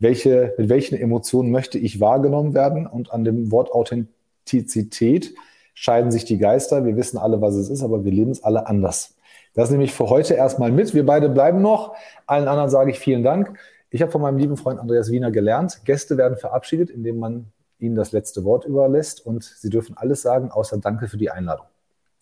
[0.03, 2.87] Welche, mit welchen Emotionen möchte ich wahrgenommen werden.
[2.87, 5.35] Und an dem Wort Authentizität
[5.75, 6.85] scheiden sich die Geister.
[6.85, 9.15] Wir wissen alle, was es ist, aber wir leben es alle anders.
[9.55, 10.95] Das nehme ich für heute erstmal mit.
[10.95, 11.95] Wir beide bleiben noch.
[12.27, 13.59] Allen anderen sage ich vielen Dank.
[13.91, 17.95] Ich habe von meinem lieben Freund Andreas Wiener gelernt, Gäste werden verabschiedet, indem man ihnen
[17.95, 21.67] das letzte Wort überlässt und sie dürfen alles sagen, außer Danke für die Einladung.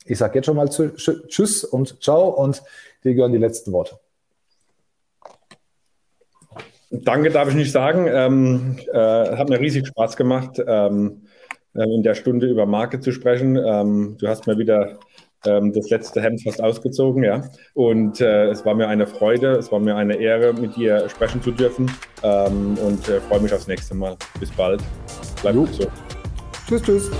[0.04, 2.62] Ich sage jetzt schon mal Tschüss und Ciao und
[3.04, 4.00] dir gehören die letzten Worte.
[6.90, 8.06] Danke darf ich nicht sagen.
[8.08, 11.22] Ähm, äh, hat mir riesig Spaß gemacht, ähm,
[11.74, 13.56] äh, in der Stunde über Marke zu sprechen.
[13.56, 14.98] Ähm, du hast mir wieder
[15.46, 17.44] ähm, das letzte Hemd fast ausgezogen, ja.
[17.74, 21.40] Und äh, es war mir eine Freude, es war mir eine Ehre, mit dir sprechen
[21.42, 21.90] zu dürfen.
[22.22, 24.16] Ähm, und äh, freue mich aufs nächste Mal.
[24.40, 24.82] Bis bald.
[25.42, 25.86] Bleib so.
[26.66, 27.10] Tschüss, tschüss.